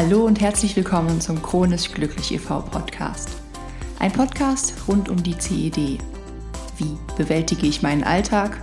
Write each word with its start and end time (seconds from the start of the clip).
Hallo 0.00 0.26
und 0.26 0.40
herzlich 0.40 0.76
willkommen 0.76 1.20
zum 1.20 1.42
Chronisch 1.42 1.90
Glücklich 1.90 2.30
e.V. 2.30 2.60
Podcast. 2.60 3.30
Ein 3.98 4.12
Podcast 4.12 4.74
rund 4.86 5.08
um 5.08 5.20
die 5.20 5.36
CED. 5.36 5.98
Wie 6.76 6.96
bewältige 7.16 7.66
ich 7.66 7.82
meinen 7.82 8.04
Alltag? 8.04 8.62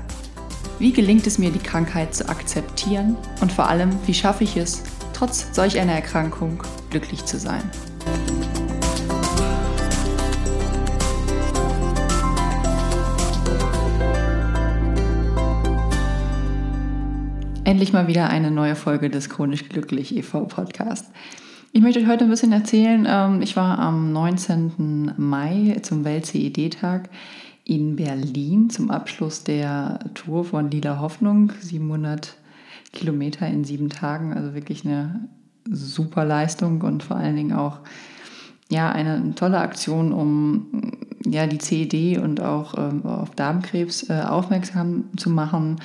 Wie 0.80 0.94
gelingt 0.94 1.28
es 1.28 1.38
mir, 1.38 1.52
die 1.52 1.60
Krankheit 1.60 2.16
zu 2.16 2.30
akzeptieren? 2.30 3.18
Und 3.42 3.52
vor 3.52 3.68
allem, 3.68 3.90
wie 4.06 4.14
schaffe 4.14 4.46
ich 4.46 4.56
es, 4.56 4.84
trotz 5.12 5.54
solch 5.54 5.78
einer 5.78 5.92
Erkrankung 5.92 6.64
glücklich 6.90 7.26
zu 7.26 7.38
sein? 7.38 7.70
Endlich 17.66 17.94
mal 17.94 18.08
wieder 18.08 18.30
eine 18.30 18.52
neue 18.52 18.76
Folge 18.76 19.10
des 19.10 19.28
Chronisch 19.28 19.68
Glücklich 19.70 20.16
e.V. 20.16 20.46
Podcast. 20.46 21.08
Ich 21.72 21.82
möchte 21.82 22.00
euch 22.00 22.06
heute 22.06 22.26
ein 22.26 22.30
bisschen 22.30 22.52
erzählen. 22.52 23.08
Ähm, 23.10 23.42
ich 23.42 23.56
war 23.56 23.80
am 23.80 24.14
19. 24.14 25.14
Mai 25.18 25.76
zum 25.82 26.06
Welt-CED-Tag 26.06 27.09
in 27.64 27.96
Berlin 27.96 28.70
zum 28.70 28.92
Abschluss 28.92 29.44
der 29.44 29.98
Tour 30.14 30.46
von 30.46 30.70
Lila 30.70 31.00
Hoffnung. 31.00 31.54
700 31.59 32.38
Kilometer 32.94 33.48
in 33.48 33.64
sieben 33.64 33.90
Tagen, 33.90 34.34
also 34.34 34.54
wirklich 34.54 34.86
eine 34.86 35.28
super 35.68 36.23
Leistung 36.23 36.82
und 36.82 37.02
vor 37.02 37.18
allen 37.18 37.36
Dingen 37.36 37.54
auch 37.54 37.80
ja, 38.70 38.92
eine 38.92 39.34
tolle 39.34 39.58
Aktion, 39.58 40.14
um 40.14 40.92
ja, 41.26 41.48
die 41.48 41.58
CED 41.58 42.20
und 42.20 42.42
auch 42.42 42.76
ähm, 42.78 43.06
auf 43.06 43.32
Darmkrebs 43.32 44.10
äh, 44.10 44.22
aufmerksam 44.22 45.06
zu 45.18 45.30
machen. 45.30 45.78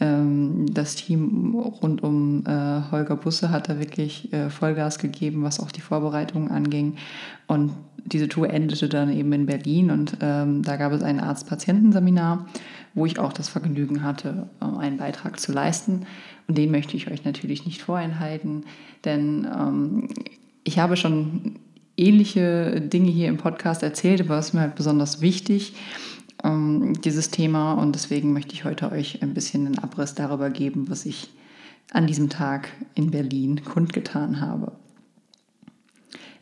Ähm, 0.00 0.66
das 0.72 0.96
Team 0.96 1.54
rund 1.54 2.02
um 2.02 2.44
äh, 2.46 2.82
Holger 2.90 3.16
Busse 3.16 3.50
hat 3.50 3.68
da 3.68 3.78
wirklich 3.78 4.32
äh, 4.32 4.50
Vollgas 4.50 4.98
gegeben, 4.98 5.42
was 5.42 5.60
auch 5.60 5.70
die 5.70 5.80
Vorbereitungen 5.80 6.50
anging. 6.50 6.96
Und 7.46 7.72
diese 8.04 8.28
Tour 8.28 8.50
endete 8.50 8.88
dann 8.88 9.12
eben 9.12 9.32
in 9.32 9.46
Berlin 9.46 9.90
und 9.90 10.18
ähm, 10.20 10.62
da 10.62 10.76
gab 10.76 10.92
es 10.92 11.02
ein 11.02 11.18
Arzt-Patientenseminar, 11.20 12.46
wo 12.94 13.04
ich 13.04 13.18
auch 13.18 13.32
das 13.32 13.48
Vergnügen 13.48 14.02
hatte, 14.02 14.48
äh, 14.60 14.78
einen 14.78 14.98
Beitrag 14.98 15.40
zu 15.40 15.52
leisten. 15.52 16.06
Und 16.46 16.56
den 16.56 16.70
möchte 16.70 16.96
ich 16.96 17.10
euch 17.10 17.24
natürlich 17.24 17.66
nicht 17.66 17.82
vorenthalten, 17.82 18.64
denn 19.04 19.46
ähm, 19.52 20.08
ich 20.62 20.78
habe 20.78 20.96
schon 20.96 21.56
ähnliche 21.96 22.80
Dinge 22.80 23.10
hier 23.10 23.28
im 23.28 23.36
Podcast 23.36 23.82
erzählt, 23.82 24.20
aber 24.20 24.38
es 24.38 24.48
ist 24.48 24.52
mir 24.54 24.60
halt 24.60 24.74
besonders 24.74 25.20
wichtig, 25.20 25.74
ähm, 26.44 27.00
dieses 27.02 27.30
Thema. 27.30 27.74
Und 27.74 27.94
deswegen 27.94 28.32
möchte 28.32 28.54
ich 28.54 28.64
heute 28.64 28.92
euch 28.92 29.22
ein 29.22 29.34
bisschen 29.34 29.66
einen 29.66 29.78
Abriss 29.78 30.14
darüber 30.14 30.50
geben, 30.50 30.88
was 30.88 31.06
ich 31.06 31.30
an 31.92 32.06
diesem 32.06 32.28
Tag 32.28 32.68
in 32.94 33.10
Berlin 33.10 33.64
kundgetan 33.64 34.40
habe. 34.40 34.72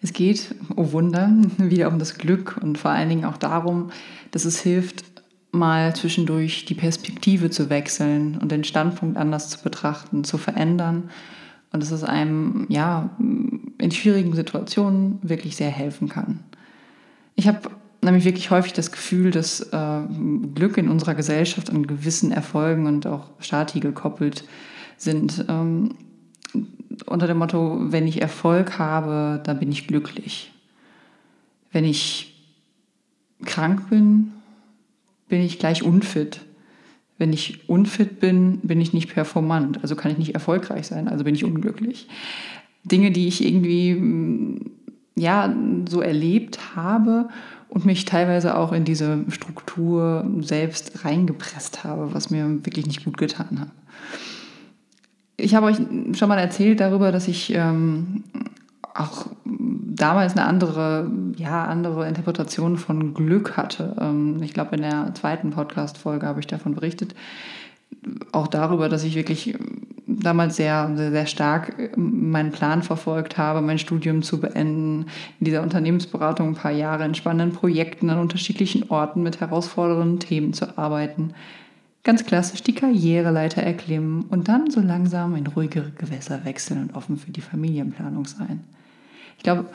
Es 0.00 0.12
geht, 0.12 0.54
oh 0.76 0.92
Wunder, 0.92 1.30
wieder 1.58 1.88
um 1.88 1.98
das 1.98 2.18
Glück 2.18 2.58
und 2.62 2.78
vor 2.78 2.90
allen 2.90 3.08
Dingen 3.08 3.24
auch 3.24 3.36
darum, 3.36 3.90
dass 4.30 4.44
es 4.44 4.60
hilft, 4.60 5.04
mal 5.52 5.94
zwischendurch 5.94 6.64
die 6.64 6.74
Perspektive 6.74 7.48
zu 7.48 7.70
wechseln 7.70 8.38
und 8.38 8.50
den 8.50 8.64
Standpunkt 8.64 9.16
anders 9.16 9.50
zu 9.50 9.62
betrachten, 9.62 10.24
zu 10.24 10.36
verändern 10.36 11.10
und 11.74 11.82
dass 11.82 11.90
es 11.90 12.04
einem 12.04 12.66
ja 12.68 13.10
in 13.78 13.90
schwierigen 13.90 14.32
Situationen 14.32 15.18
wirklich 15.22 15.56
sehr 15.56 15.70
helfen 15.70 16.08
kann. 16.08 16.38
Ich 17.34 17.48
habe 17.48 17.68
nämlich 18.00 18.24
wirklich 18.24 18.52
häufig 18.52 18.74
das 18.74 18.92
Gefühl, 18.92 19.32
dass 19.32 19.60
äh, 19.60 20.00
Glück 20.54 20.78
in 20.78 20.88
unserer 20.88 21.16
Gesellschaft 21.16 21.70
an 21.70 21.88
gewissen 21.88 22.30
Erfolgen 22.30 22.86
und 22.86 23.08
auch 23.08 23.30
Stati 23.40 23.80
gekoppelt 23.80 24.44
sind. 24.98 25.46
Ähm, 25.48 25.96
unter 27.06 27.26
dem 27.26 27.38
Motto, 27.38 27.76
wenn 27.80 28.06
ich 28.06 28.22
Erfolg 28.22 28.78
habe, 28.78 29.42
dann 29.42 29.58
bin 29.58 29.72
ich 29.72 29.88
glücklich. 29.88 30.52
Wenn 31.72 31.84
ich 31.84 32.40
krank 33.44 33.90
bin, 33.90 34.30
bin 35.26 35.40
ich 35.40 35.58
gleich 35.58 35.82
unfit. 35.82 36.40
Wenn 37.18 37.32
ich 37.32 37.68
unfit 37.68 38.20
bin, 38.20 38.58
bin 38.62 38.80
ich 38.80 38.92
nicht 38.92 39.12
performant, 39.12 39.78
also 39.82 39.94
kann 39.94 40.10
ich 40.10 40.18
nicht 40.18 40.34
erfolgreich 40.34 40.86
sein, 40.86 41.08
also 41.08 41.24
bin 41.24 41.34
ich 41.34 41.44
unglücklich. 41.44 42.08
Dinge, 42.84 43.10
die 43.10 43.28
ich 43.28 43.44
irgendwie 43.44 43.94
mm, 43.94 44.70
ja 45.16 45.54
so 45.88 46.00
erlebt 46.00 46.76
habe 46.76 47.28
und 47.68 47.84
mich 47.84 48.04
teilweise 48.04 48.56
auch 48.56 48.72
in 48.72 48.84
diese 48.84 49.24
Struktur 49.28 50.28
selbst 50.40 51.04
reingepresst 51.04 51.84
habe, 51.84 52.14
was 52.14 52.30
mir 52.30 52.64
wirklich 52.64 52.86
nicht 52.86 53.04
gut 53.04 53.16
getan 53.16 53.60
hat. 53.60 53.70
Ich 55.36 55.54
habe 55.54 55.66
euch 55.66 55.78
schon 56.12 56.28
mal 56.28 56.38
erzählt 56.38 56.80
darüber, 56.80 57.10
dass 57.10 57.26
ich 57.26 57.52
ähm, 57.54 58.22
auch 58.94 59.26
damals 59.44 60.36
eine 60.36 60.46
andere, 60.46 61.10
ja, 61.36 61.64
andere 61.64 62.06
Interpretation 62.08 62.76
von 62.78 63.12
Glück 63.12 63.56
hatte. 63.56 63.96
Ähm, 64.00 64.40
ich 64.42 64.54
glaube, 64.54 64.76
in 64.76 64.82
der 64.82 65.12
zweiten 65.14 65.50
Podcast-Folge 65.50 66.26
habe 66.26 66.40
ich 66.40 66.46
davon 66.46 66.74
berichtet. 66.74 67.14
Auch 68.32 68.46
darüber, 68.46 68.88
dass 68.88 69.04
ich 69.04 69.14
wirklich 69.14 69.56
damals 70.06 70.56
sehr, 70.56 70.92
sehr, 70.96 71.10
sehr 71.10 71.26
stark 71.26 71.96
meinen 71.96 72.52
Plan 72.52 72.82
verfolgt 72.82 73.38
habe, 73.38 73.60
mein 73.62 73.78
Studium 73.78 74.22
zu 74.22 74.40
beenden, 74.40 75.06
in 75.40 75.44
dieser 75.44 75.62
Unternehmensberatung 75.62 76.48
ein 76.48 76.54
paar 76.54 76.72
Jahre 76.72 77.04
in 77.04 77.14
spannenden 77.14 77.56
Projekten 77.56 78.10
an 78.10 78.18
unterschiedlichen 78.18 78.90
Orten 78.90 79.22
mit 79.22 79.40
herausfordernden 79.40 80.20
Themen 80.20 80.52
zu 80.52 80.76
arbeiten. 80.76 81.34
Ganz 82.04 82.26
klassisch 82.26 82.62
die 82.62 82.74
Karriereleiter 82.74 83.62
erklimmen 83.62 84.24
und 84.28 84.48
dann 84.48 84.70
so 84.70 84.80
langsam 84.80 85.34
in 85.36 85.46
ruhigere 85.46 85.90
Gewässer 85.90 86.44
wechseln 86.44 86.82
und 86.82 86.94
offen 86.94 87.16
für 87.16 87.30
die 87.30 87.40
Familienplanung 87.40 88.26
sein. 88.26 88.60
Ich 89.36 89.42
glaube, 89.42 89.66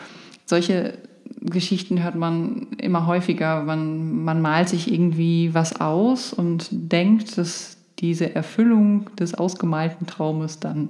solche 0.46 0.98
Geschichten 1.42 2.04
hört 2.04 2.16
man 2.16 2.68
immer 2.78 3.06
häufiger. 3.06 3.64
Man, 3.64 4.24
man 4.24 4.42
malt 4.42 4.70
sich 4.70 4.92
irgendwie 4.92 5.54
was 5.54 5.80
aus 5.80 6.34
und 6.34 6.68
denkt, 6.72 7.38
dass 7.38 7.78
diese 8.00 8.36
Erfüllung 8.36 9.14
des 9.16 9.36
ausgemalten 9.36 10.08
Traumes 10.08 10.60
dann 10.60 10.90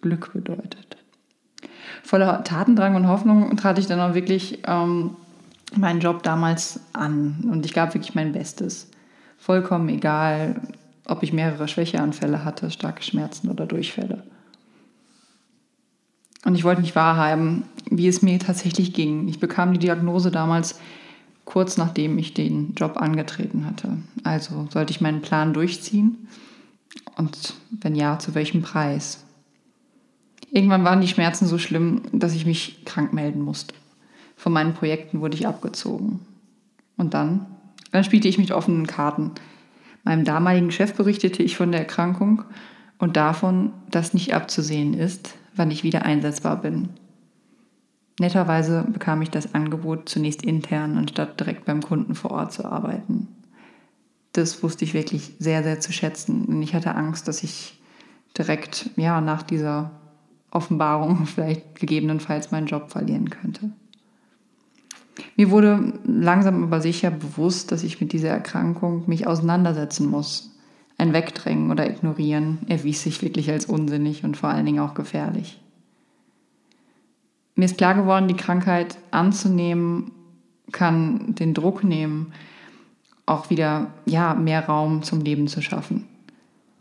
Glück 0.00 0.32
bedeutet. 0.32 0.96
Voller 2.02 2.44
Tatendrang 2.44 2.94
und 2.94 3.08
Hoffnung 3.08 3.56
trat 3.56 3.78
ich 3.78 3.86
dann 3.86 4.00
auch 4.00 4.14
wirklich 4.14 4.60
ähm, 4.66 5.16
meinen 5.74 6.00
Job 6.00 6.22
damals 6.22 6.80
an 6.92 7.44
und 7.50 7.66
ich 7.66 7.74
gab 7.74 7.94
wirklich 7.94 8.14
mein 8.14 8.32
Bestes. 8.32 8.90
Vollkommen 9.38 9.88
egal, 9.88 10.60
ob 11.06 11.22
ich 11.22 11.32
mehrere 11.32 11.68
Schwächeanfälle 11.68 12.44
hatte, 12.44 12.70
starke 12.70 13.02
Schmerzen 13.02 13.50
oder 13.50 13.66
Durchfälle. 13.66 14.22
Und 16.46 16.54
ich 16.54 16.62
wollte 16.62 16.80
nicht 16.80 16.94
wahrhaben, 16.94 17.64
wie 17.90 18.06
es 18.06 18.22
mir 18.22 18.38
tatsächlich 18.38 18.92
ging. 18.92 19.26
Ich 19.26 19.40
bekam 19.40 19.72
die 19.72 19.80
Diagnose 19.80 20.30
damals 20.30 20.78
kurz 21.44 21.76
nachdem 21.76 22.18
ich 22.18 22.34
den 22.34 22.74
Job 22.74 22.98
angetreten 22.98 23.64
hatte. 23.64 23.96
Also 24.24 24.68
sollte 24.70 24.90
ich 24.92 25.00
meinen 25.00 25.22
Plan 25.22 25.54
durchziehen 25.54 26.28
und 27.16 27.54
wenn 27.70 27.94
ja, 27.94 28.18
zu 28.18 28.34
welchem 28.34 28.62
Preis? 28.62 29.24
Irgendwann 30.50 30.84
waren 30.84 31.00
die 31.00 31.08
Schmerzen 31.08 31.46
so 31.46 31.56
schlimm, 31.58 32.02
dass 32.12 32.34
ich 32.34 32.46
mich 32.46 32.84
krank 32.84 33.12
melden 33.12 33.40
musste. 33.40 33.74
Von 34.36 34.52
meinen 34.52 34.74
Projekten 34.74 35.20
wurde 35.20 35.36
ich 35.36 35.46
abgezogen. 35.46 36.20
Und 36.96 37.14
dann? 37.14 37.46
Dann 37.90 38.04
spielte 38.04 38.28
ich 38.28 38.38
mit 38.38 38.52
offenen 38.52 38.86
Karten. 38.86 39.32
Meinem 40.04 40.24
damaligen 40.24 40.70
Chef 40.70 40.94
berichtete 40.94 41.42
ich 41.42 41.56
von 41.56 41.72
der 41.72 41.80
Erkrankung 41.80 42.44
und 42.98 43.16
davon, 43.16 43.72
dass 43.90 44.14
nicht 44.14 44.34
abzusehen 44.34 44.94
ist, 44.94 45.34
wann 45.56 45.70
ich 45.70 45.82
wieder 45.82 46.04
einsetzbar 46.04 46.60
bin. 46.60 46.90
Netterweise 48.18 48.86
bekam 48.88 49.20
ich 49.22 49.30
das 49.30 49.54
Angebot, 49.54 50.08
zunächst 50.08 50.42
intern 50.42 50.96
anstatt 50.96 51.38
direkt 51.38 51.64
beim 51.64 51.82
Kunden 51.82 52.14
vor 52.14 52.30
Ort 52.30 52.52
zu 52.52 52.64
arbeiten 52.64 53.28
das 54.36 54.62
wusste 54.62 54.84
ich 54.84 54.94
wirklich 54.94 55.32
sehr, 55.38 55.62
sehr 55.62 55.80
zu 55.80 55.92
schätzen. 55.92 56.44
Und 56.44 56.62
ich 56.62 56.74
hatte 56.74 56.94
Angst, 56.94 57.28
dass 57.28 57.42
ich 57.42 57.80
direkt 58.36 58.90
ja, 58.96 59.20
nach 59.20 59.42
dieser 59.42 59.92
Offenbarung 60.50 61.26
vielleicht 61.26 61.76
gegebenenfalls 61.76 62.50
meinen 62.50 62.66
Job 62.66 62.90
verlieren 62.90 63.30
könnte. 63.30 63.70
Mir 65.36 65.50
wurde 65.50 65.94
langsam 66.04 66.62
aber 66.64 66.80
sicher 66.80 67.10
bewusst, 67.10 67.72
dass 67.72 67.82
ich 67.82 68.00
mit 68.00 68.12
dieser 68.12 68.28
Erkrankung 68.28 69.04
mich 69.06 69.26
auseinandersetzen 69.26 70.06
muss. 70.06 70.55
Ein 70.98 71.12
Wegdrängen 71.12 71.70
oder 71.70 71.88
Ignorieren 71.88 72.58
erwies 72.68 73.02
sich 73.02 73.22
wirklich 73.22 73.50
als 73.50 73.66
unsinnig 73.66 74.24
und 74.24 74.36
vor 74.36 74.48
allen 74.48 74.64
Dingen 74.64 74.80
auch 74.80 74.94
gefährlich. 74.94 75.60
Mir 77.54 77.64
ist 77.64 77.78
klar 77.78 77.94
geworden, 77.94 78.28
die 78.28 78.36
Krankheit 78.36 78.98
anzunehmen 79.10 80.12
kann 80.72 81.34
den 81.34 81.54
Druck 81.54 81.84
nehmen, 81.84 82.32
auch 83.24 83.50
wieder 83.50 83.88
ja, 84.04 84.34
mehr 84.34 84.66
Raum 84.66 85.02
zum 85.02 85.20
Leben 85.20 85.48
zu 85.48 85.62
schaffen. 85.62 86.06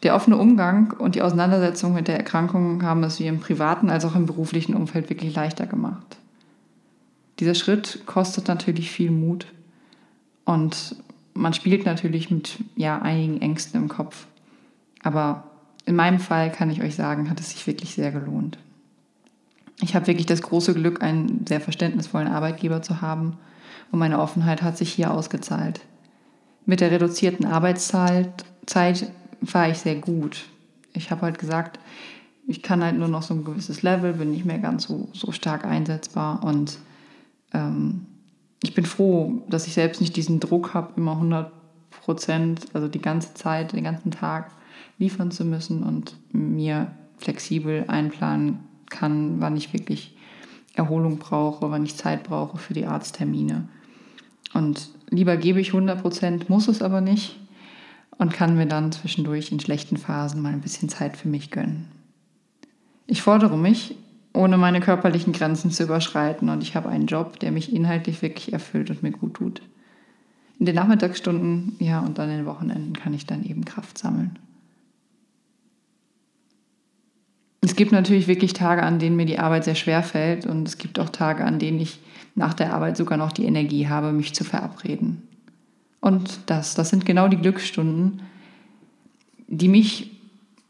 Der 0.03 0.15
offene 0.15 0.37
Umgang 0.37 0.93
und 0.99 1.15
die 1.15 1.21
Auseinandersetzung 1.21 1.93
mit 1.93 2.07
der 2.07 2.17
Erkrankung 2.17 2.83
haben 2.83 3.03
es 3.03 3.19
wie 3.19 3.27
im 3.27 3.39
privaten 3.39 3.89
als 3.89 4.05
auch 4.05 4.15
im 4.15 4.25
beruflichen 4.25 4.75
Umfeld 4.75 5.09
wirklich 5.09 5.33
leichter 5.33 5.65
gemacht. 5.65 6.17
Dieser 7.39 7.55
Schritt 7.55 8.03
kostet 8.05 8.47
natürlich 8.47 8.91
viel 8.91 9.11
Mut 9.11 9.47
und 10.45 10.95
man 11.35 11.53
spielt 11.53 11.85
natürlich 11.85 12.31
mit 12.31 12.57
ja, 12.75 12.99
einigen 12.99 13.41
Ängsten 13.41 13.79
im 13.79 13.89
Kopf. 13.89 14.25
Aber 15.03 15.43
in 15.85 15.95
meinem 15.95 16.19
Fall 16.19 16.51
kann 16.51 16.71
ich 16.71 16.81
euch 16.81 16.95
sagen, 16.95 17.29
hat 17.29 17.39
es 17.39 17.51
sich 17.51 17.67
wirklich 17.67 17.93
sehr 17.93 18.11
gelohnt. 18.11 18.57
Ich 19.81 19.93
habe 19.93 20.07
wirklich 20.07 20.25
das 20.25 20.41
große 20.41 20.73
Glück, 20.73 21.03
einen 21.03 21.45
sehr 21.45 21.61
verständnisvollen 21.61 22.29
Arbeitgeber 22.29 22.81
zu 22.81 23.01
haben 23.01 23.37
und 23.91 23.99
meine 23.99 24.19
Offenheit 24.19 24.61
hat 24.61 24.77
sich 24.77 24.91
hier 24.93 25.11
ausgezahlt. 25.11 25.81
Mit 26.65 26.79
der 26.79 26.89
reduzierten 26.89 27.45
Arbeitszeit 27.45 28.45
Zeit 28.65 29.11
fahre 29.43 29.71
ich 29.71 29.77
sehr 29.77 29.95
gut. 29.95 30.45
Ich 30.93 31.11
habe 31.11 31.23
halt 31.23 31.37
gesagt, 31.37 31.79
ich 32.47 32.63
kann 32.63 32.83
halt 32.83 32.97
nur 32.97 33.09
noch 33.09 33.21
so 33.21 33.33
ein 33.33 33.43
gewisses 33.43 33.83
Level, 33.83 34.13
bin 34.13 34.31
nicht 34.31 34.45
mehr 34.45 34.59
ganz 34.59 34.83
so, 34.83 35.09
so 35.13 35.31
stark 35.31 35.65
einsetzbar 35.65 36.43
und 36.43 36.79
ähm, 37.53 38.05
ich 38.65 38.73
bin 38.73 38.85
froh, 38.85 39.43
dass 39.47 39.67
ich 39.67 39.73
selbst 39.73 40.01
nicht 40.01 40.15
diesen 40.15 40.39
Druck 40.39 40.73
habe, 40.73 40.93
immer 40.97 41.11
100 41.11 41.51
Prozent, 41.91 42.65
also 42.73 42.87
die 42.87 43.01
ganze 43.01 43.35
Zeit, 43.35 43.73
den 43.73 43.83
ganzen 43.83 44.09
Tag 44.09 44.49
liefern 44.97 45.29
zu 45.29 45.45
müssen 45.45 45.83
und 45.83 46.15
mir 46.31 46.91
flexibel 47.17 47.85
einplanen 47.87 48.59
kann, 48.89 49.39
wann 49.39 49.55
ich 49.55 49.71
wirklich 49.71 50.17
Erholung 50.73 51.19
brauche, 51.19 51.69
wann 51.69 51.85
ich 51.85 51.95
Zeit 51.95 52.23
brauche 52.23 52.57
für 52.57 52.73
die 52.73 52.87
Arzttermine. 52.87 53.69
Und 54.55 54.89
lieber 55.11 55.37
gebe 55.37 55.61
ich 55.61 55.67
100 55.67 56.01
Prozent, 56.01 56.49
muss 56.49 56.67
es 56.67 56.81
aber 56.81 57.01
nicht 57.01 57.39
und 58.17 58.33
kann 58.33 58.57
mir 58.57 58.65
dann 58.65 58.91
zwischendurch 58.91 59.51
in 59.51 59.59
schlechten 59.59 59.97
Phasen 59.97 60.41
mal 60.41 60.53
ein 60.53 60.61
bisschen 60.61 60.89
Zeit 60.89 61.17
für 61.17 61.27
mich 61.27 61.51
gönnen. 61.51 61.87
Ich 63.05 63.21
fordere 63.21 63.59
mich, 63.59 63.95
ohne 64.35 64.57
meine 64.57 64.79
körperlichen 64.79 65.33
Grenzen 65.33 65.71
zu 65.71 65.83
überschreiten 65.83 66.49
und 66.49 66.61
ich 66.61 66.75
habe 66.75 66.89
einen 66.89 67.07
Job, 67.07 67.39
der 67.39 67.51
mich 67.51 67.73
inhaltlich 67.73 68.21
wirklich 68.21 68.53
erfüllt 68.53 68.89
und 68.89 69.03
mir 69.03 69.11
gut 69.11 69.35
tut. 69.35 69.61
In 70.59 70.65
den 70.65 70.75
Nachmittagsstunden, 70.75 71.75
ja, 71.79 71.99
und 71.99 72.19
an 72.19 72.29
den 72.29 72.45
Wochenenden 72.45 72.93
kann 72.93 73.13
ich 73.13 73.25
dann 73.25 73.43
eben 73.43 73.65
Kraft 73.65 73.97
sammeln. 73.97 74.39
Es 77.61 77.75
gibt 77.75 77.91
natürlich 77.91 78.27
wirklich 78.27 78.53
Tage, 78.53 78.83
an 78.83 78.99
denen 78.99 79.15
mir 79.15 79.25
die 79.25 79.39
Arbeit 79.39 79.63
sehr 79.63 79.75
schwer 79.75 80.03
fällt 80.03 80.45
und 80.45 80.67
es 80.67 80.77
gibt 80.77 80.99
auch 80.99 81.09
Tage, 81.09 81.43
an 81.43 81.59
denen 81.59 81.79
ich 81.79 81.99
nach 82.35 82.53
der 82.53 82.73
Arbeit 82.73 82.95
sogar 82.95 83.17
noch 83.17 83.31
die 83.31 83.45
Energie 83.45 83.87
habe, 83.87 84.11
mich 84.11 84.35
zu 84.35 84.43
verabreden. 84.43 85.23
Und 85.99 86.39
das, 86.45 86.75
das 86.75 86.89
sind 86.89 87.05
genau 87.05 87.27
die 87.27 87.37
Glücksstunden, 87.37 88.21
die 89.47 89.67
mich 89.67 90.11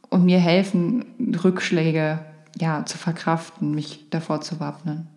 und 0.09 0.23
mir 0.23 0.39
helfen, 0.39 1.05
Rückschläge 1.43 2.19
ja, 2.59 2.85
zu 2.85 2.97
verkraften, 2.97 3.75
mich 3.75 4.09
davor 4.09 4.41
zu 4.41 4.59
wappnen, 4.59 5.07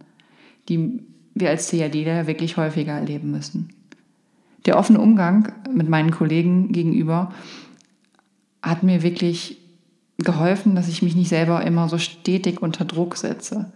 die 0.68 1.00
wir 1.34 1.50
als 1.50 1.70
CADler 1.70 2.26
wirklich 2.26 2.56
häufiger 2.56 2.92
erleben 2.92 3.30
müssen. 3.30 3.70
Der 4.66 4.78
offene 4.78 5.00
Umgang 5.00 5.52
mit 5.72 5.88
meinen 5.88 6.10
Kollegen 6.10 6.72
gegenüber 6.72 7.32
hat 8.62 8.82
mir 8.82 9.02
wirklich 9.02 9.58
geholfen, 10.18 10.74
dass 10.74 10.88
ich 10.88 11.00
mich 11.00 11.14
nicht 11.14 11.28
selber 11.28 11.64
immer 11.64 11.88
so 11.88 11.96
stetig 11.96 12.60
unter 12.60 12.84
Druck 12.84 13.16
setze. 13.16 13.72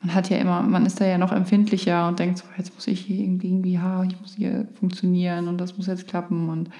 Man 0.00 0.14
hat 0.14 0.28
ja 0.28 0.38
immer, 0.38 0.62
man 0.62 0.86
ist 0.86 1.00
da 1.00 1.06
ja 1.06 1.18
noch 1.18 1.32
empfindlicher 1.32 2.08
und 2.08 2.18
denkt 2.18 2.38
so, 2.38 2.44
jetzt 2.58 2.74
muss 2.74 2.86
ich 2.86 3.00
hier 3.00 3.20
irgendwie, 3.20 3.48
irgendwie 3.48 3.78
ha, 3.78 4.04
ich 4.04 4.20
muss 4.20 4.34
hier 4.36 4.66
funktionieren 4.78 5.48
und 5.48 5.58
das 5.58 5.76
muss 5.76 5.86
jetzt 5.86 6.08
klappen. 6.08 6.48
Und 6.48 6.70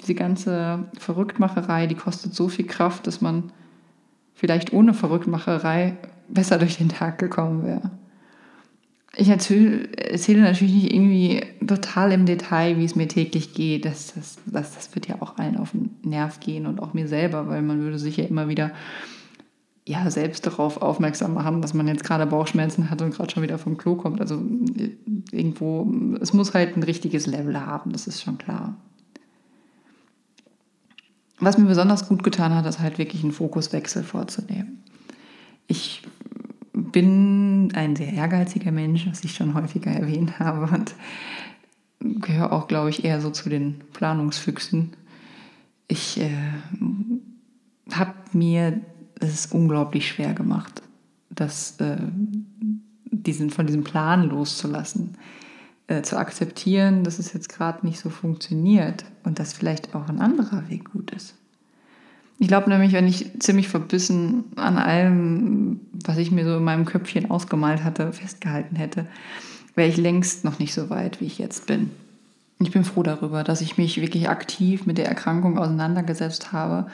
diese 0.00 0.14
ganze 0.14 0.84
Verrücktmacherei, 0.98 1.86
die 1.86 1.94
kostet 1.94 2.34
so 2.34 2.48
viel 2.48 2.66
Kraft, 2.66 3.06
dass 3.06 3.20
man 3.20 3.52
vielleicht 4.40 4.72
ohne 4.72 4.94
Verrücktmacherei 4.94 5.98
besser 6.28 6.56
durch 6.56 6.78
den 6.78 6.88
Tag 6.88 7.18
gekommen 7.18 7.62
wäre. 7.62 7.90
Ich 9.14 9.28
erzähle, 9.28 9.92
erzähle 9.98 10.40
natürlich 10.40 10.72
nicht 10.72 10.94
irgendwie 10.94 11.42
total 11.66 12.10
im 12.12 12.24
Detail, 12.24 12.78
wie 12.78 12.84
es 12.86 12.96
mir 12.96 13.06
täglich 13.06 13.52
geht. 13.52 13.84
Das, 13.84 14.14
das, 14.14 14.38
das, 14.46 14.74
das 14.74 14.94
wird 14.94 15.08
ja 15.08 15.16
auch 15.20 15.36
allen 15.36 15.58
auf 15.58 15.72
den 15.72 15.90
Nerv 16.02 16.40
gehen 16.40 16.66
und 16.66 16.80
auch 16.80 16.94
mir 16.94 17.06
selber, 17.06 17.48
weil 17.48 17.60
man 17.60 17.80
würde 17.80 17.98
sich 17.98 18.16
ja 18.16 18.24
immer 18.24 18.48
wieder 18.48 18.70
ja, 19.86 20.10
selbst 20.10 20.46
darauf 20.46 20.80
aufmerksam 20.80 21.34
machen, 21.34 21.60
dass 21.60 21.74
man 21.74 21.86
jetzt 21.86 22.04
gerade 22.04 22.24
Bauchschmerzen 22.24 22.88
hat 22.88 23.02
und 23.02 23.14
gerade 23.14 23.30
schon 23.30 23.42
wieder 23.42 23.58
vom 23.58 23.76
Klo 23.76 23.94
kommt. 23.94 24.22
Also 24.22 24.40
irgendwo, 25.32 25.92
es 26.18 26.32
muss 26.32 26.54
halt 26.54 26.78
ein 26.78 26.82
richtiges 26.82 27.26
Level 27.26 27.60
haben, 27.60 27.92
das 27.92 28.06
ist 28.06 28.22
schon 28.22 28.38
klar. 28.38 28.76
Was 31.40 31.56
mir 31.56 31.66
besonders 31.66 32.06
gut 32.06 32.22
getan 32.22 32.54
hat, 32.54 32.66
ist 32.66 32.80
halt 32.80 32.98
wirklich 32.98 33.22
einen 33.22 33.32
Fokuswechsel 33.32 34.02
vorzunehmen. 34.04 34.82
Ich 35.66 36.02
bin 36.72 37.72
ein 37.74 37.96
sehr 37.96 38.12
ehrgeiziger 38.12 38.72
Mensch, 38.72 39.06
was 39.08 39.24
ich 39.24 39.34
schon 39.34 39.54
häufiger 39.54 39.90
erwähnt 39.90 40.38
habe 40.38 40.72
und 40.72 40.94
gehöre 42.00 42.52
auch, 42.52 42.68
glaube 42.68 42.90
ich, 42.90 43.04
eher 43.04 43.20
so 43.20 43.30
zu 43.30 43.48
den 43.48 43.80
Planungsfüchsen. 43.92 44.92
Ich 45.88 46.20
äh, 46.20 46.30
habe 47.92 48.14
mir 48.32 48.80
es 49.18 49.46
unglaublich 49.46 50.08
schwer 50.08 50.34
gemacht, 50.34 50.82
das, 51.30 51.78
äh, 51.80 51.98
diesen, 53.10 53.50
von 53.50 53.66
diesem 53.66 53.84
Plan 53.84 54.28
loszulassen, 54.28 55.16
äh, 55.90 56.02
zu 56.02 56.16
akzeptieren, 56.16 57.02
dass 57.02 57.18
es 57.18 57.32
jetzt 57.32 57.48
gerade 57.48 57.84
nicht 57.84 57.98
so 57.98 58.10
funktioniert 58.10 59.04
und 59.24 59.40
dass 59.40 59.52
vielleicht 59.52 59.92
auch 59.92 60.08
ein 60.08 60.20
anderer 60.20 60.68
Weg 60.68 60.92
gut 60.92 61.10
ist. 61.10 61.34
Ich 62.38 62.46
glaube 62.46 62.70
nämlich, 62.70 62.92
wenn 62.92 63.08
ich 63.08 63.40
ziemlich 63.40 63.68
verbissen 63.68 64.44
an 64.54 64.78
allem, 64.78 65.80
was 66.04 66.16
ich 66.18 66.30
mir 66.30 66.44
so 66.44 66.58
in 66.58 66.62
meinem 66.62 66.84
Köpfchen 66.84 67.28
ausgemalt 67.28 67.82
hatte, 67.82 68.12
festgehalten 68.12 68.76
hätte, 68.76 69.06
wäre 69.74 69.88
ich 69.88 69.96
längst 69.96 70.44
noch 70.44 70.60
nicht 70.60 70.72
so 70.72 70.90
weit, 70.90 71.20
wie 71.20 71.26
ich 71.26 71.38
jetzt 71.38 71.66
bin. 71.66 71.90
Ich 72.60 72.70
bin 72.70 72.84
froh 72.84 73.02
darüber, 73.02 73.42
dass 73.42 73.60
ich 73.60 73.76
mich 73.76 74.00
wirklich 74.00 74.28
aktiv 74.28 74.86
mit 74.86 74.96
der 74.96 75.08
Erkrankung 75.08 75.58
auseinandergesetzt 75.58 76.52
habe 76.52 76.86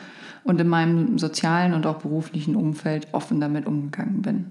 und 0.42 0.58
in 0.58 0.68
meinem 0.68 1.18
sozialen 1.18 1.74
und 1.74 1.84
auch 1.84 1.98
beruflichen 1.98 2.56
Umfeld 2.56 3.08
offen 3.12 3.40
damit 3.40 3.66
umgegangen 3.66 4.22
bin. 4.22 4.46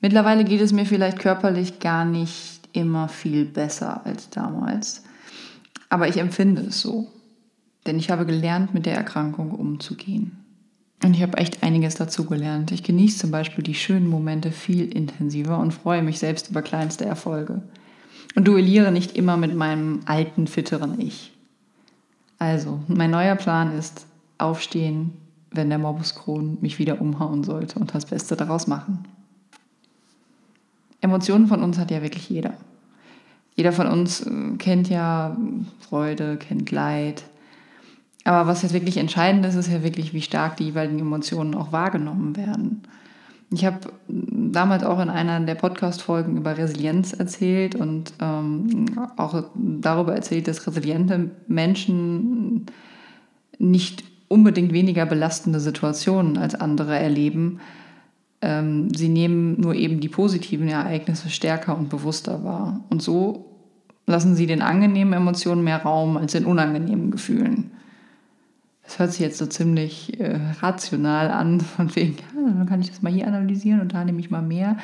Mittlerweile 0.00 0.42
geht 0.42 0.60
es 0.60 0.72
mir 0.72 0.84
vielleicht 0.84 1.20
körperlich 1.20 1.78
gar 1.78 2.04
nicht 2.04 2.53
immer 2.74 3.08
viel 3.08 3.44
besser 3.44 4.04
als 4.04 4.28
damals, 4.30 5.02
aber 5.88 6.08
ich 6.08 6.18
empfinde 6.18 6.62
es 6.62 6.80
so. 6.80 7.08
Denn 7.86 7.98
ich 7.98 8.10
habe 8.10 8.26
gelernt, 8.26 8.74
mit 8.74 8.86
der 8.86 8.96
Erkrankung 8.96 9.50
umzugehen. 9.50 10.44
Und 11.04 11.14
ich 11.14 11.22
habe 11.22 11.36
echt 11.36 11.62
einiges 11.62 11.96
dazu 11.96 12.24
gelernt. 12.24 12.72
Ich 12.72 12.82
genieße 12.82 13.18
zum 13.18 13.30
Beispiel 13.30 13.62
die 13.62 13.74
schönen 13.74 14.08
Momente 14.08 14.52
viel 14.52 14.90
intensiver 14.90 15.58
und 15.58 15.74
freue 15.74 16.02
mich 16.02 16.18
selbst 16.18 16.50
über 16.50 16.62
kleinste 16.62 17.04
Erfolge. 17.04 17.62
Und 18.34 18.48
duelliere 18.48 18.90
nicht 18.90 19.14
immer 19.16 19.36
mit 19.36 19.54
meinem 19.54 20.00
alten, 20.06 20.46
fitteren 20.46 20.98
Ich. 20.98 21.32
Also, 22.38 22.80
mein 22.88 23.10
neuer 23.10 23.36
Plan 23.36 23.76
ist 23.76 24.06
aufstehen, 24.38 25.12
wenn 25.50 25.68
der 25.68 25.78
Morbus 25.78 26.14
mich 26.60 26.78
wieder 26.78 27.00
umhauen 27.00 27.44
sollte 27.44 27.78
und 27.78 27.94
das 27.94 28.06
Beste 28.06 28.34
daraus 28.34 28.66
machen. 28.66 29.04
Emotionen 31.04 31.46
von 31.46 31.62
uns 31.62 31.78
hat 31.78 31.90
ja 31.90 32.02
wirklich 32.02 32.28
jeder. 32.28 32.54
Jeder 33.54 33.72
von 33.72 33.86
uns 33.86 34.22
äh, 34.22 34.56
kennt 34.58 34.88
ja 34.88 35.36
Freude, 35.80 36.36
kennt 36.36 36.70
Leid, 36.70 37.24
aber 38.24 38.48
was 38.48 38.62
jetzt 38.62 38.72
wirklich 38.72 38.96
entscheidend 38.96 39.44
ist, 39.44 39.54
ist 39.54 39.70
ja 39.70 39.82
wirklich, 39.82 40.14
wie 40.14 40.22
stark 40.22 40.56
die 40.56 40.64
jeweiligen 40.64 40.98
Emotionen 40.98 41.54
auch 41.54 41.72
wahrgenommen 41.72 42.36
werden. 42.36 42.82
Ich 43.52 43.64
habe 43.66 43.80
damals 44.08 44.82
auch 44.82 44.98
in 44.98 45.10
einer 45.10 45.38
der 45.40 45.54
Podcast-Folgen 45.54 46.38
über 46.38 46.56
Resilienz 46.56 47.12
erzählt 47.12 47.74
und 47.74 48.14
ähm, 48.20 48.86
auch 49.16 49.44
darüber 49.54 50.14
erzählt, 50.14 50.48
dass 50.48 50.66
resiliente 50.66 51.30
Menschen 51.46 52.66
nicht 53.58 54.04
unbedingt 54.28 54.72
weniger 54.72 55.04
belastende 55.04 55.60
Situationen 55.60 56.38
als 56.38 56.54
andere 56.54 56.98
erleben. 56.98 57.60
Ähm, 58.44 58.92
sie 58.94 59.08
nehmen 59.08 59.58
nur 59.58 59.74
eben 59.74 60.00
die 60.00 60.10
positiven 60.10 60.68
Ereignisse 60.68 61.30
stärker 61.30 61.76
und 61.78 61.88
bewusster 61.88 62.44
wahr. 62.44 62.84
Und 62.90 63.00
so 63.00 63.46
lassen 64.06 64.34
sie 64.34 64.46
den 64.46 64.60
angenehmen 64.60 65.14
Emotionen 65.14 65.64
mehr 65.64 65.82
Raum 65.82 66.18
als 66.18 66.32
den 66.32 66.44
unangenehmen 66.44 67.10
Gefühlen. 67.10 67.70
Das 68.82 68.98
hört 68.98 69.12
sich 69.12 69.20
jetzt 69.20 69.38
so 69.38 69.46
ziemlich 69.46 70.20
äh, 70.20 70.38
rational 70.60 71.30
an, 71.30 71.60
von 71.76 71.96
wegen, 71.96 72.16
ja, 72.36 72.52
dann 72.52 72.66
kann 72.66 72.82
ich 72.82 72.90
das 72.90 73.00
mal 73.00 73.12
hier 73.12 73.26
analysieren 73.26 73.80
und 73.80 73.94
da 73.94 74.04
nehme 74.04 74.20
ich 74.20 74.30
mal 74.30 74.42
mehr 74.42 74.76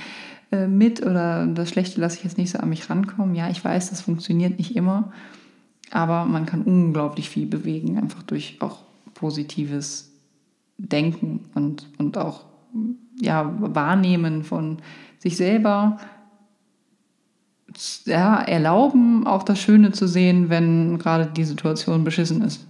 äh, 0.53 0.67
mit 0.67 1.05
oder 1.05 1.47
das 1.47 1.69
Schlechte 1.69 2.01
lasse 2.01 2.17
ich 2.17 2.25
jetzt 2.25 2.39
nicht 2.39 2.51
so 2.51 2.59
an 2.59 2.71
mich 2.71 2.89
rankommen. 2.89 3.35
Ja, 3.35 3.51
ich 3.51 3.63
weiß, 3.63 3.91
das 3.91 4.01
funktioniert 4.01 4.57
nicht 4.57 4.75
immer, 4.75 5.13
aber 5.91 6.25
man 6.25 6.47
kann 6.47 6.63
unglaublich 6.63 7.29
viel 7.29 7.47
bewegen, 7.47 7.99
einfach 7.99 8.23
durch 8.23 8.57
auch 8.61 8.79
positives 9.13 10.13
Denken 10.79 11.45
und, 11.55 11.87
und 11.99 12.17
auch 12.17 12.47
ja, 13.21 13.53
Wahrnehmen 13.59 14.45
von 14.45 14.79
sich 15.19 15.37
selber. 15.37 15.99
Ja, 18.05 18.41
erlauben, 18.41 19.27
auch 19.27 19.45
das 19.45 19.61
Schöne 19.61 19.93
zu 19.93 20.09
sehen, 20.09 20.49
wenn 20.49 20.99
gerade 20.99 21.27
die 21.27 21.45
Situation 21.45 22.03
beschissen 22.03 22.43
ist. 22.43 22.67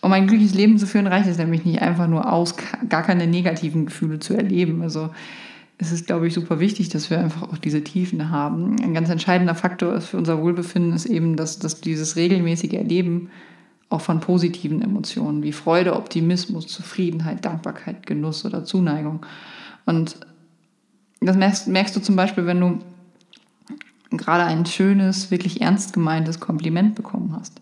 Um 0.00 0.12
ein 0.12 0.26
glückliches 0.26 0.54
Leben 0.54 0.78
zu 0.78 0.86
führen, 0.86 1.06
reicht 1.06 1.28
es 1.28 1.38
nämlich 1.38 1.64
nicht 1.64 1.80
einfach 1.80 2.08
nur 2.08 2.32
aus, 2.32 2.54
gar 2.88 3.02
keine 3.02 3.26
negativen 3.26 3.86
Gefühle 3.86 4.18
zu 4.18 4.34
erleben. 4.34 4.82
Also 4.82 5.10
es 5.78 5.92
ist, 5.92 6.06
glaube 6.06 6.26
ich, 6.26 6.34
super 6.34 6.58
wichtig, 6.58 6.88
dass 6.88 7.10
wir 7.10 7.18
einfach 7.18 7.42
auch 7.42 7.58
diese 7.58 7.84
Tiefen 7.84 8.30
haben. 8.30 8.76
Ein 8.82 8.94
ganz 8.94 9.10
entscheidender 9.10 9.54
Faktor 9.54 10.00
für 10.00 10.16
unser 10.16 10.42
Wohlbefinden 10.42 10.92
ist 10.92 11.06
eben, 11.06 11.36
dass, 11.36 11.58
dass 11.58 11.80
dieses 11.80 12.16
regelmäßige 12.16 12.74
Erleben 12.74 13.30
auch 13.88 14.00
von 14.00 14.20
positiven 14.20 14.82
Emotionen 14.82 15.42
wie 15.42 15.52
Freude, 15.52 15.94
Optimismus, 15.94 16.66
Zufriedenheit, 16.66 17.44
Dankbarkeit, 17.44 18.06
Genuss 18.06 18.44
oder 18.44 18.64
Zuneigung. 18.64 19.24
Und 19.84 20.16
Das 21.20 21.36
merkst, 21.36 21.68
merkst 21.68 21.96
du 21.96 22.00
zum 22.00 22.16
Beispiel, 22.16 22.46
wenn 22.46 22.60
du 22.60 22.78
gerade 24.10 24.44
ein 24.44 24.66
schönes, 24.66 25.30
wirklich 25.30 25.60
ernst 25.60 25.92
gemeintes 25.92 26.40
Kompliment 26.40 26.94
bekommen 26.94 27.34
hast. 27.38 27.60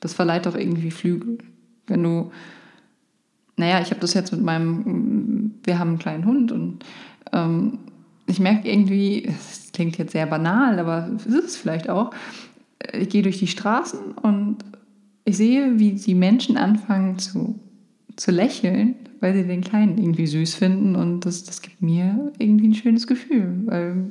Das 0.00 0.14
verleiht 0.14 0.46
doch 0.46 0.54
irgendwie 0.54 0.90
Flügel. 0.90 1.38
Wenn 1.86 2.02
du, 2.02 2.30
naja, 3.56 3.80
ich 3.80 3.90
habe 3.90 4.00
das 4.00 4.14
jetzt 4.14 4.32
mit 4.32 4.42
meinem, 4.42 5.54
wir 5.64 5.78
haben 5.78 5.90
einen 5.90 5.98
kleinen 5.98 6.24
Hund 6.24 6.52
und 6.52 6.84
ähm, 7.32 7.78
ich 8.26 8.38
merke 8.40 8.68
irgendwie, 8.68 9.24
es 9.26 9.72
klingt 9.72 9.98
jetzt 9.98 10.12
sehr 10.12 10.26
banal, 10.26 10.78
aber 10.78 11.10
es 11.16 11.26
ist 11.26 11.44
es 11.44 11.56
vielleicht 11.56 11.88
auch, 11.88 12.10
ich 12.92 13.08
gehe 13.08 13.22
durch 13.22 13.38
die 13.38 13.46
Straßen 13.46 14.12
und 14.12 14.58
ich 15.28 15.36
sehe, 15.36 15.78
wie 15.78 15.92
die 15.92 16.14
Menschen 16.14 16.56
anfangen 16.56 17.18
zu, 17.18 17.60
zu 18.16 18.30
lächeln, 18.30 18.94
weil 19.20 19.34
sie 19.34 19.44
den 19.44 19.60
Kleinen 19.60 19.98
irgendwie 19.98 20.26
süß 20.26 20.54
finden 20.54 20.96
und 20.96 21.26
das, 21.26 21.44
das 21.44 21.60
gibt 21.60 21.82
mir 21.82 22.32
irgendwie 22.38 22.68
ein 22.68 22.74
schönes 22.74 23.06
Gefühl, 23.06 23.62
weil 23.66 24.10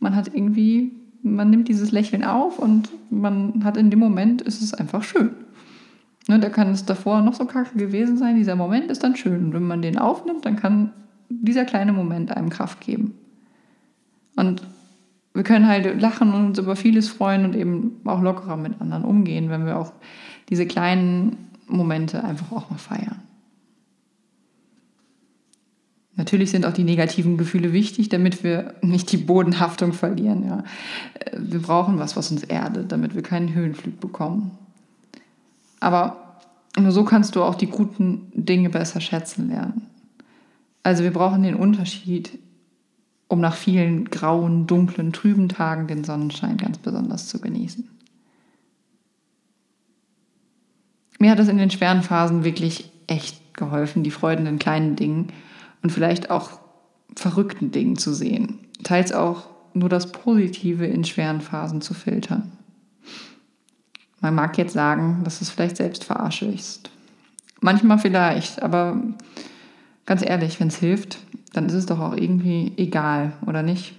man 0.00 0.14
hat 0.14 0.28
irgendwie, 0.34 0.92
man 1.22 1.48
nimmt 1.48 1.68
dieses 1.68 1.90
Lächeln 1.90 2.22
auf 2.22 2.58
und 2.58 2.90
man 3.08 3.64
hat 3.64 3.78
in 3.78 3.90
dem 3.90 3.98
Moment, 3.98 4.42
ist 4.42 4.60
es 4.60 4.74
einfach 4.74 5.02
schön. 5.02 5.30
Ne, 6.28 6.38
da 6.38 6.50
kann 6.50 6.68
es 6.68 6.84
davor 6.84 7.22
noch 7.22 7.34
so 7.34 7.46
kacke 7.46 7.78
gewesen 7.78 8.18
sein, 8.18 8.36
dieser 8.36 8.56
Moment 8.56 8.90
ist 8.90 9.02
dann 9.02 9.16
schön. 9.16 9.46
Und 9.46 9.54
wenn 9.54 9.66
man 9.66 9.80
den 9.80 9.98
aufnimmt, 9.98 10.44
dann 10.44 10.56
kann 10.56 10.92
dieser 11.30 11.64
kleine 11.64 11.92
Moment 11.92 12.30
einem 12.30 12.50
Kraft 12.50 12.80
geben. 12.80 13.14
Und 14.36 14.62
wir 15.34 15.42
können 15.42 15.66
halt 15.66 16.00
lachen 16.00 16.32
und 16.32 16.46
uns 16.46 16.58
über 16.58 16.76
vieles 16.76 17.08
freuen 17.08 17.44
und 17.44 17.56
eben 17.56 18.00
auch 18.04 18.22
lockerer 18.22 18.56
mit 18.56 18.80
anderen 18.80 19.04
umgehen, 19.04 19.50
wenn 19.50 19.66
wir 19.66 19.78
auch 19.78 19.92
diese 20.48 20.64
kleinen 20.64 21.50
Momente 21.66 22.22
einfach 22.22 22.52
auch 22.52 22.70
mal 22.70 22.78
feiern. 22.78 23.20
Natürlich 26.16 26.52
sind 26.52 26.64
auch 26.64 26.72
die 26.72 26.84
negativen 26.84 27.36
Gefühle 27.36 27.72
wichtig, 27.72 28.08
damit 28.08 28.44
wir 28.44 28.74
nicht 28.82 29.10
die 29.10 29.16
Bodenhaftung 29.16 29.92
verlieren. 29.92 30.46
Ja. 30.46 30.62
Wir 31.36 31.60
brauchen 31.60 31.98
was, 31.98 32.16
was 32.16 32.30
uns 32.30 32.44
erdet, 32.44 32.92
damit 32.92 33.16
wir 33.16 33.22
keinen 33.22 33.52
Höhenflug 33.52 33.98
bekommen. 33.98 34.52
Aber 35.80 36.38
nur 36.78 36.92
so 36.92 37.04
kannst 37.04 37.34
du 37.34 37.42
auch 37.42 37.56
die 37.56 37.66
guten 37.66 38.30
Dinge 38.32 38.70
besser 38.70 39.00
schätzen 39.00 39.48
lernen. 39.48 39.82
Also 40.84 41.02
wir 41.02 41.12
brauchen 41.12 41.42
den 41.42 41.56
Unterschied 41.56 42.38
um 43.34 43.40
nach 43.40 43.56
vielen 43.56 44.04
grauen, 44.04 44.68
dunklen, 44.68 45.12
trüben 45.12 45.48
Tagen 45.48 45.88
den 45.88 46.04
Sonnenschein 46.04 46.56
ganz 46.56 46.78
besonders 46.78 47.26
zu 47.26 47.40
genießen. 47.40 47.88
Mir 51.18 51.32
hat 51.32 51.40
es 51.40 51.48
in 51.48 51.58
den 51.58 51.70
schweren 51.70 52.04
Phasen 52.04 52.44
wirklich 52.44 52.92
echt 53.08 53.54
geholfen, 53.54 54.04
die 54.04 54.12
Freuden 54.12 54.46
in 54.46 54.60
kleinen 54.60 54.94
Dingen 54.94 55.32
und 55.82 55.90
vielleicht 55.90 56.30
auch 56.30 56.60
verrückten 57.16 57.72
Dingen 57.72 57.96
zu 57.96 58.14
sehen. 58.14 58.60
Teils 58.84 59.10
auch 59.10 59.48
nur 59.72 59.88
das 59.88 60.12
Positive 60.12 60.86
in 60.86 61.02
schweren 61.02 61.40
Phasen 61.40 61.80
zu 61.80 61.92
filtern. 61.92 62.52
Man 64.20 64.36
mag 64.36 64.56
jetzt 64.58 64.74
sagen, 64.74 65.22
dass 65.24 65.40
es 65.40 65.50
vielleicht 65.50 65.78
Selbstverarsche 65.78 66.46
ist. 66.46 66.88
Manchmal 67.60 67.98
vielleicht, 67.98 68.62
aber 68.62 68.96
ganz 70.06 70.24
ehrlich, 70.24 70.60
wenn 70.60 70.68
es 70.68 70.76
hilft, 70.76 71.18
dann 71.54 71.66
ist 71.66 71.74
es 71.74 71.86
doch 71.86 72.00
auch 72.00 72.16
irgendwie 72.16 72.72
egal, 72.76 73.32
oder 73.46 73.62
nicht? 73.62 73.94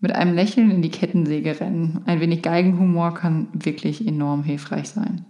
Mit 0.00 0.12
einem 0.12 0.34
Lächeln 0.34 0.70
in 0.70 0.82
die 0.82 0.90
Kettensäge 0.90 1.58
rennen. 1.60 2.02
Ein 2.06 2.20
wenig 2.20 2.42
Geigenhumor 2.42 3.14
kann 3.14 3.48
wirklich 3.52 4.06
enorm 4.06 4.42
hilfreich 4.42 4.90
sein. 4.90 5.24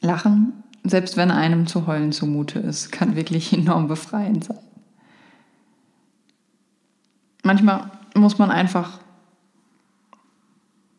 Lachen, 0.00 0.52
selbst 0.82 1.16
wenn 1.16 1.30
einem 1.30 1.66
zu 1.66 1.86
heulen 1.86 2.12
zumute 2.12 2.58
ist, 2.58 2.90
kann 2.90 3.14
wirklich 3.14 3.52
enorm 3.56 3.88
befreiend 3.88 4.44
sein. 4.44 4.58
Manchmal 7.44 7.90
muss 8.14 8.38
man 8.38 8.50
einfach 8.50 9.00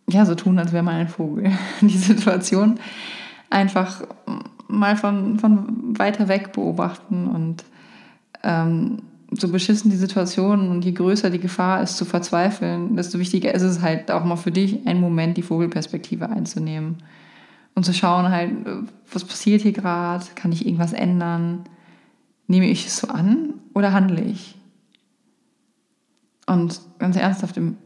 ja, 0.09 0.25
so 0.25 0.35
tun, 0.35 0.59
als 0.59 0.73
wäre 0.73 0.83
man 0.83 0.95
ein 0.95 1.07
Vogel. 1.07 1.51
Die 1.81 1.97
Situation 1.97 2.79
einfach 3.49 4.03
mal 4.67 4.97
von, 4.97 5.39
von 5.39 5.97
weiter 5.97 6.27
weg 6.27 6.51
beobachten 6.51 7.27
und 7.27 7.63
ähm, 8.43 8.99
so 9.31 9.47
beschissen 9.47 9.89
die 9.89 9.97
Situation 9.97 10.69
und 10.69 10.85
je 10.85 10.91
größer 10.91 11.29
die 11.29 11.39
Gefahr 11.39 11.81
ist 11.81 11.97
zu 11.97 12.05
verzweifeln, 12.05 12.95
desto 12.95 13.19
wichtiger 13.19 13.53
ist 13.53 13.63
es 13.63 13.81
halt 13.81 14.11
auch 14.11 14.23
mal 14.23 14.35
für 14.35 14.51
dich, 14.51 14.85
einen 14.85 15.01
Moment 15.01 15.37
die 15.37 15.41
Vogelperspektive 15.41 16.29
einzunehmen 16.29 16.97
und 17.75 17.85
zu 17.85 17.93
schauen 17.93 18.29
halt, 18.29 18.51
was 19.11 19.23
passiert 19.23 19.61
hier 19.61 19.73
gerade, 19.73 20.25
kann 20.35 20.51
ich 20.51 20.65
irgendwas 20.65 20.93
ändern, 20.93 21.63
nehme 22.47 22.67
ich 22.67 22.85
es 22.85 22.97
so 22.97 23.07
an 23.07 23.55
oder 23.73 23.93
handle 23.93 24.21
ich? 24.21 24.55
Und 26.45 26.81
ganz 26.99 27.15
ernsthaft, 27.15 27.57
im 27.57 27.77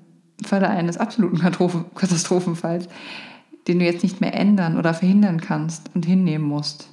Falle 0.43 0.69
eines 0.69 0.97
absoluten 0.97 1.39
Katastrophenfalls, 1.39 2.87
den 3.67 3.79
du 3.79 3.85
jetzt 3.85 4.03
nicht 4.03 4.21
mehr 4.21 4.33
ändern 4.33 4.77
oder 4.77 4.93
verhindern 4.93 5.39
kannst 5.39 5.91
und 5.93 6.05
hinnehmen 6.05 6.45
musst, 6.45 6.89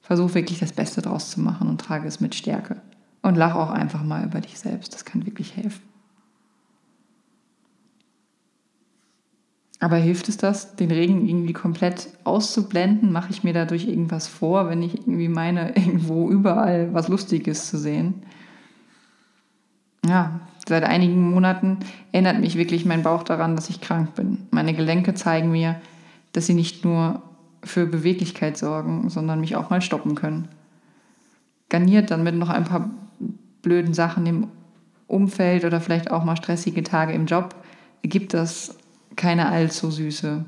versuch 0.00 0.34
wirklich 0.34 0.58
das 0.58 0.72
Beste 0.72 1.02
draus 1.02 1.30
zu 1.30 1.40
machen 1.40 1.68
und 1.68 1.80
trage 1.80 2.08
es 2.08 2.20
mit 2.20 2.34
Stärke. 2.34 2.80
Und 3.22 3.36
lach 3.36 3.54
auch 3.54 3.70
einfach 3.70 4.02
mal 4.02 4.24
über 4.24 4.40
dich 4.40 4.58
selbst. 4.58 4.94
Das 4.94 5.04
kann 5.04 5.26
wirklich 5.26 5.56
helfen. 5.56 5.82
Aber 9.80 9.96
hilft 9.96 10.28
es 10.28 10.36
das, 10.36 10.74
den 10.74 10.90
Regen 10.90 11.28
irgendwie 11.28 11.52
komplett 11.52 12.08
auszublenden? 12.24 13.12
Mache 13.12 13.30
ich 13.30 13.44
mir 13.44 13.52
dadurch 13.52 13.86
irgendwas 13.86 14.26
vor, 14.26 14.68
wenn 14.68 14.82
ich 14.82 14.98
irgendwie 14.98 15.28
meine, 15.28 15.68
irgendwo 15.76 16.30
überall 16.30 16.92
was 16.92 17.08
Lustiges 17.08 17.68
zu 17.68 17.78
sehen? 17.78 18.14
Ja, 20.04 20.40
seit 20.66 20.84
einigen 20.84 21.30
Monaten 21.30 21.78
erinnert 22.12 22.40
mich 22.40 22.56
wirklich 22.56 22.84
mein 22.86 23.02
Bauch 23.02 23.22
daran, 23.22 23.56
dass 23.56 23.70
ich 23.70 23.80
krank 23.80 24.14
bin. 24.14 24.46
Meine 24.50 24.74
Gelenke 24.74 25.14
zeigen 25.14 25.52
mir, 25.52 25.80
dass 26.32 26.46
sie 26.46 26.54
nicht 26.54 26.84
nur 26.84 27.22
für 27.62 27.86
Beweglichkeit 27.86 28.56
sorgen, 28.56 29.10
sondern 29.10 29.40
mich 29.40 29.56
auch 29.56 29.70
mal 29.70 29.82
stoppen 29.82 30.14
können. 30.14 30.48
Garniert 31.68 32.10
dann 32.10 32.22
mit 32.22 32.34
noch 32.34 32.48
ein 32.48 32.64
paar 32.64 32.90
blöden 33.62 33.94
Sachen 33.94 34.26
im 34.26 34.48
Umfeld 35.06 35.64
oder 35.64 35.80
vielleicht 35.80 36.10
auch 36.10 36.24
mal 36.24 36.36
stressige 36.36 36.82
Tage 36.82 37.12
im 37.12 37.26
Job, 37.26 37.54
gibt 38.02 38.34
das 38.34 38.76
keine 39.16 39.48
allzu 39.48 39.90
süße 39.90 40.44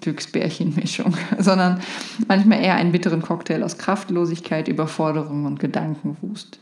Glücksbärchenmischung, 0.00 1.14
sondern 1.38 1.80
manchmal 2.28 2.60
eher 2.60 2.74
einen 2.74 2.92
bitteren 2.92 3.22
Cocktail 3.22 3.62
aus 3.62 3.78
Kraftlosigkeit, 3.78 4.68
Überforderung 4.68 5.46
und 5.46 5.60
Gedankenwust. 5.60 6.60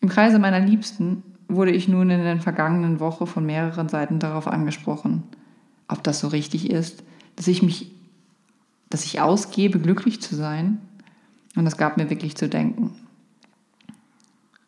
Im 0.00 0.08
Kreise 0.08 0.38
meiner 0.38 0.60
Liebsten 0.60 1.22
wurde 1.48 1.72
ich 1.72 1.88
nun 1.88 2.10
in 2.10 2.22
der 2.22 2.40
vergangenen 2.40 3.00
Woche 3.00 3.26
von 3.26 3.44
mehreren 3.44 3.88
Seiten 3.88 4.18
darauf 4.18 4.46
angesprochen, 4.46 5.24
ob 5.88 6.02
das 6.02 6.20
so 6.20 6.28
richtig 6.28 6.70
ist, 6.70 7.02
dass 7.36 7.46
ich 7.48 7.62
mich, 7.62 7.90
dass 8.90 9.04
ich 9.04 9.20
ausgebe, 9.20 9.78
glücklich 9.78 10.20
zu 10.20 10.34
sein. 10.34 10.78
Und 11.54 11.64
das 11.64 11.76
gab 11.76 11.96
mir 11.96 12.08
wirklich 12.08 12.36
zu 12.36 12.48
denken. 12.48 12.92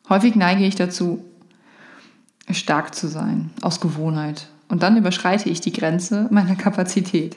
Häufig 0.09 0.35
neige 0.35 0.65
ich 0.65 0.75
dazu, 0.75 1.25
stark 2.51 2.95
zu 2.95 3.09
sein, 3.09 3.51
aus 3.63 3.81
Gewohnheit. 3.81 4.49
Und 4.69 4.83
dann 4.83 4.97
überschreite 4.97 5.49
ich 5.49 5.61
die 5.61 5.73
Grenze 5.73 6.29
meiner 6.31 6.57
Kapazität. 6.57 7.37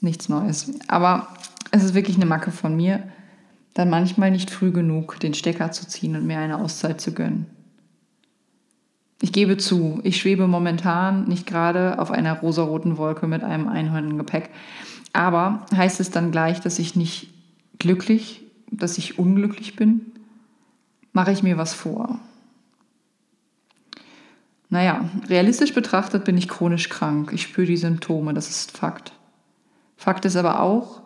Nichts 0.00 0.28
Neues. 0.28 0.72
Aber 0.86 1.28
es 1.70 1.82
ist 1.82 1.94
wirklich 1.94 2.16
eine 2.16 2.26
Macke 2.26 2.50
von 2.50 2.76
mir, 2.76 3.02
dann 3.74 3.90
manchmal 3.90 4.30
nicht 4.30 4.50
früh 4.50 4.70
genug 4.70 5.20
den 5.20 5.34
Stecker 5.34 5.70
zu 5.70 5.86
ziehen 5.86 6.16
und 6.16 6.26
mir 6.26 6.38
eine 6.38 6.58
Auszeit 6.58 7.00
zu 7.00 7.12
gönnen. 7.12 7.46
Ich 9.20 9.32
gebe 9.32 9.56
zu, 9.56 10.00
ich 10.04 10.16
schwebe 10.20 10.46
momentan 10.46 11.26
nicht 11.26 11.46
gerade 11.46 11.98
auf 11.98 12.10
einer 12.10 12.38
rosaroten 12.38 12.98
Wolke 12.98 13.26
mit 13.26 13.42
einem 13.42 13.68
Einhorn 13.68 14.10
im 14.10 14.18
Gepäck. 14.18 14.50
Aber 15.12 15.66
heißt 15.74 15.98
es 16.00 16.10
dann 16.10 16.30
gleich, 16.30 16.60
dass 16.60 16.78
ich 16.78 16.94
nicht 16.94 17.28
glücklich, 17.78 18.42
dass 18.70 18.98
ich 18.98 19.18
unglücklich 19.18 19.74
bin? 19.74 20.12
Mache 21.12 21.32
ich 21.32 21.42
mir 21.42 21.58
was 21.58 21.74
vor. 21.74 22.18
Naja, 24.70 25.08
realistisch 25.28 25.72
betrachtet 25.72 26.24
bin 26.24 26.36
ich 26.36 26.48
chronisch 26.48 26.88
krank. 26.88 27.32
Ich 27.32 27.42
spüre 27.42 27.66
die 27.66 27.76
Symptome, 27.76 28.34
das 28.34 28.50
ist 28.50 28.76
Fakt. 28.76 29.12
Fakt 29.96 30.24
ist 30.24 30.36
aber 30.36 30.60
auch, 30.60 31.02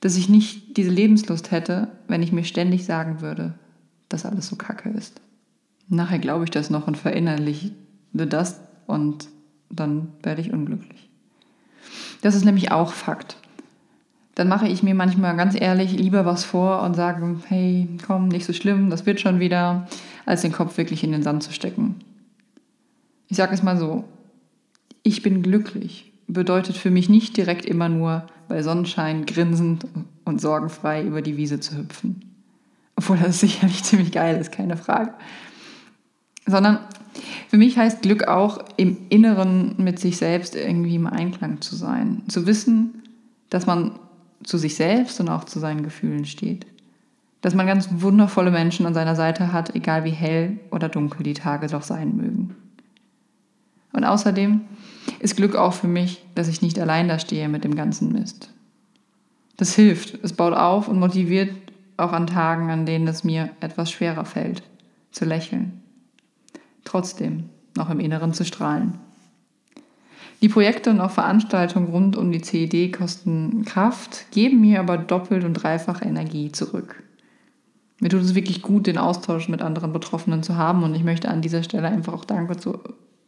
dass 0.00 0.16
ich 0.16 0.28
nicht 0.28 0.76
diese 0.76 0.90
Lebenslust 0.90 1.50
hätte, 1.50 1.88
wenn 2.06 2.22
ich 2.22 2.32
mir 2.32 2.44
ständig 2.44 2.84
sagen 2.84 3.20
würde, 3.20 3.54
dass 4.08 4.26
alles 4.26 4.46
so 4.46 4.56
kacke 4.56 4.90
ist. 4.90 5.20
Nachher 5.88 6.18
glaube 6.18 6.44
ich 6.44 6.50
das 6.50 6.70
noch 6.70 6.86
und 6.86 6.96
verinnerliche 6.96 7.72
das 8.12 8.60
und 8.86 9.28
dann 9.70 10.12
werde 10.22 10.40
ich 10.40 10.52
unglücklich. 10.52 11.08
Das 12.22 12.34
ist 12.34 12.44
nämlich 12.44 12.72
auch 12.72 12.92
Fakt 12.92 13.36
dann 14.38 14.46
mache 14.46 14.68
ich 14.68 14.84
mir 14.84 14.94
manchmal 14.94 15.36
ganz 15.36 15.60
ehrlich 15.60 15.92
lieber 15.92 16.24
was 16.24 16.44
vor 16.44 16.82
und 16.82 16.94
sage, 16.94 17.36
hey, 17.48 17.88
komm, 18.06 18.28
nicht 18.28 18.46
so 18.46 18.52
schlimm, 18.52 18.88
das 18.88 19.04
wird 19.04 19.20
schon 19.20 19.40
wieder, 19.40 19.88
als 20.26 20.42
den 20.42 20.52
Kopf 20.52 20.78
wirklich 20.78 21.02
in 21.02 21.10
den 21.10 21.24
Sand 21.24 21.42
zu 21.42 21.52
stecken. 21.52 21.96
Ich 23.26 23.36
sage 23.36 23.52
es 23.52 23.64
mal 23.64 23.76
so, 23.76 24.04
ich 25.02 25.22
bin 25.22 25.42
glücklich 25.42 26.12
bedeutet 26.28 26.76
für 26.76 26.90
mich 26.90 27.08
nicht 27.08 27.36
direkt 27.36 27.64
immer 27.64 27.88
nur 27.88 28.26
bei 28.48 28.62
Sonnenschein 28.62 29.26
grinsend 29.26 29.86
und 30.24 30.40
sorgenfrei 30.40 31.02
über 31.02 31.20
die 31.20 31.36
Wiese 31.36 31.58
zu 31.58 31.76
hüpfen. 31.76 32.22
Obwohl 32.94 33.16
das 33.16 33.40
sicherlich 33.40 33.82
ziemlich 33.82 34.12
geil 34.12 34.36
ist, 34.36 34.52
keine 34.52 34.76
Frage. 34.76 35.14
Sondern 36.46 36.78
für 37.48 37.56
mich 37.56 37.76
heißt 37.76 38.02
Glück 38.02 38.28
auch, 38.28 38.62
im 38.76 38.98
Inneren 39.08 39.74
mit 39.78 39.98
sich 39.98 40.16
selbst 40.16 40.54
irgendwie 40.54 40.94
im 40.94 41.06
Einklang 41.06 41.60
zu 41.60 41.74
sein. 41.74 42.22
Zu 42.28 42.46
wissen, 42.46 43.02
dass 43.50 43.66
man 43.66 43.98
zu 44.48 44.56
sich 44.56 44.76
selbst 44.76 45.20
und 45.20 45.28
auch 45.28 45.44
zu 45.44 45.58
seinen 45.58 45.82
Gefühlen 45.82 46.24
steht. 46.24 46.66
Dass 47.42 47.54
man 47.54 47.66
ganz 47.66 47.88
wundervolle 47.92 48.50
Menschen 48.50 48.86
an 48.86 48.94
seiner 48.94 49.14
Seite 49.14 49.52
hat, 49.52 49.76
egal 49.76 50.04
wie 50.04 50.10
hell 50.10 50.58
oder 50.70 50.88
dunkel 50.88 51.22
die 51.22 51.34
Tage 51.34 51.66
doch 51.66 51.82
sein 51.82 52.16
mögen. 52.16 52.56
Und 53.92 54.04
außerdem 54.04 54.62
ist 55.20 55.36
Glück 55.36 55.54
auch 55.54 55.74
für 55.74 55.86
mich, 55.86 56.24
dass 56.34 56.48
ich 56.48 56.62
nicht 56.62 56.78
allein 56.78 57.08
da 57.08 57.18
stehe 57.18 57.48
mit 57.48 57.62
dem 57.62 57.74
ganzen 57.74 58.10
Mist. 58.10 58.50
Das 59.58 59.74
hilft, 59.74 60.18
es 60.24 60.32
baut 60.32 60.54
auf 60.54 60.88
und 60.88 60.98
motiviert 60.98 61.52
auch 61.98 62.12
an 62.12 62.26
Tagen, 62.26 62.70
an 62.70 62.86
denen 62.86 63.06
es 63.06 63.24
mir 63.24 63.50
etwas 63.60 63.90
schwerer 63.90 64.24
fällt, 64.24 64.62
zu 65.10 65.26
lächeln. 65.26 65.82
Trotzdem 66.84 67.50
noch 67.76 67.90
im 67.90 68.00
Inneren 68.00 68.32
zu 68.32 68.44
strahlen. 68.44 68.98
Die 70.40 70.48
Projekte 70.48 70.90
und 70.90 71.00
auch 71.00 71.10
Veranstaltungen 71.10 71.88
rund 71.88 72.16
um 72.16 72.30
die 72.30 72.40
CED 72.40 72.92
kosten 72.92 73.64
Kraft, 73.64 74.26
geben 74.30 74.60
mir 74.60 74.78
aber 74.80 74.96
doppelt 74.96 75.44
und 75.44 75.54
dreifach 75.54 76.02
Energie 76.02 76.52
zurück. 76.52 77.02
Mir 78.00 78.08
tut 78.10 78.20
es 78.20 78.36
wirklich 78.36 78.62
gut, 78.62 78.86
den 78.86 78.98
Austausch 78.98 79.48
mit 79.48 79.60
anderen 79.60 79.92
Betroffenen 79.92 80.44
zu 80.44 80.56
haben 80.56 80.84
und 80.84 80.94
ich 80.94 81.02
möchte 81.02 81.28
an 81.28 81.42
dieser 81.42 81.64
Stelle 81.64 81.88
einfach 81.88 82.12
auch 82.12 82.24
Danke 82.24 82.56
zu 82.56 82.78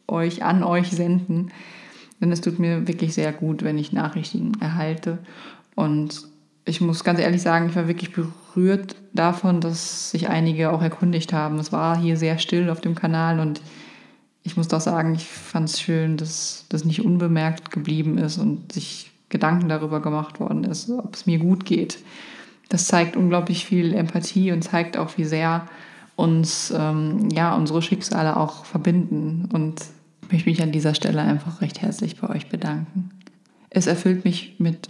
euch, 0.07 0.43
an 0.43 0.63
euch 0.63 0.89
senden, 0.91 1.51
denn 2.21 2.31
es 2.31 2.39
tut 2.39 2.59
mir 2.59 2.87
wirklich 2.87 3.13
sehr 3.13 3.33
gut, 3.33 3.63
wenn 3.63 3.77
ich 3.77 3.91
Nachrichten 3.91 4.53
erhalte 4.61 5.17
und 5.75 6.31
ich 6.63 6.79
muss 6.79 7.03
ganz 7.03 7.19
ehrlich 7.19 7.41
sagen, 7.41 7.67
ich 7.69 7.75
war 7.75 7.87
wirklich 7.87 8.13
berührt 8.13 8.95
davon, 9.13 9.59
dass 9.59 10.11
sich 10.11 10.29
einige 10.29 10.71
auch 10.71 10.81
erkundigt 10.81 11.33
haben. 11.33 11.57
Es 11.57 11.71
war 11.71 11.97
hier 11.97 12.17
sehr 12.17 12.37
still 12.37 12.69
auf 12.69 12.81
dem 12.81 12.95
Kanal 12.95 13.39
und 13.39 13.61
ich 14.43 14.57
muss 14.57 14.67
doch 14.67 14.81
sagen, 14.81 15.15
ich 15.15 15.25
fand 15.25 15.69
es 15.69 15.79
schön, 15.79 16.17
dass 16.17 16.65
das 16.69 16.85
nicht 16.85 17.05
unbemerkt 17.05 17.71
geblieben 17.71 18.17
ist 18.17 18.37
und 18.37 18.71
sich 18.71 19.11
Gedanken 19.29 19.69
darüber 19.69 20.01
gemacht 20.01 20.39
worden 20.39 20.63
ist, 20.63 20.89
ob 20.89 21.15
es 21.15 21.25
mir 21.25 21.39
gut 21.39 21.65
geht. 21.65 21.99
Das 22.69 22.87
zeigt 22.87 23.15
unglaublich 23.15 23.65
viel 23.65 23.93
Empathie 23.93 24.51
und 24.51 24.63
zeigt 24.63 24.97
auch, 24.97 25.17
wie 25.17 25.25
sehr 25.25 25.67
uns 26.15 26.69
ja, 26.69 27.55
unsere 27.55 27.81
Schicksale 27.81 28.37
auch 28.37 28.65
verbinden. 28.65 29.49
Und 29.51 29.81
ich 30.23 30.31
möchte 30.31 30.49
mich 30.49 30.61
an 30.61 30.71
dieser 30.71 30.95
Stelle 30.95 31.21
einfach 31.21 31.61
recht 31.61 31.81
herzlich 31.81 32.19
bei 32.19 32.29
euch 32.29 32.47
bedanken. 32.47 33.11
Es 33.69 33.87
erfüllt 33.87 34.25
mich 34.25 34.55
mit 34.57 34.89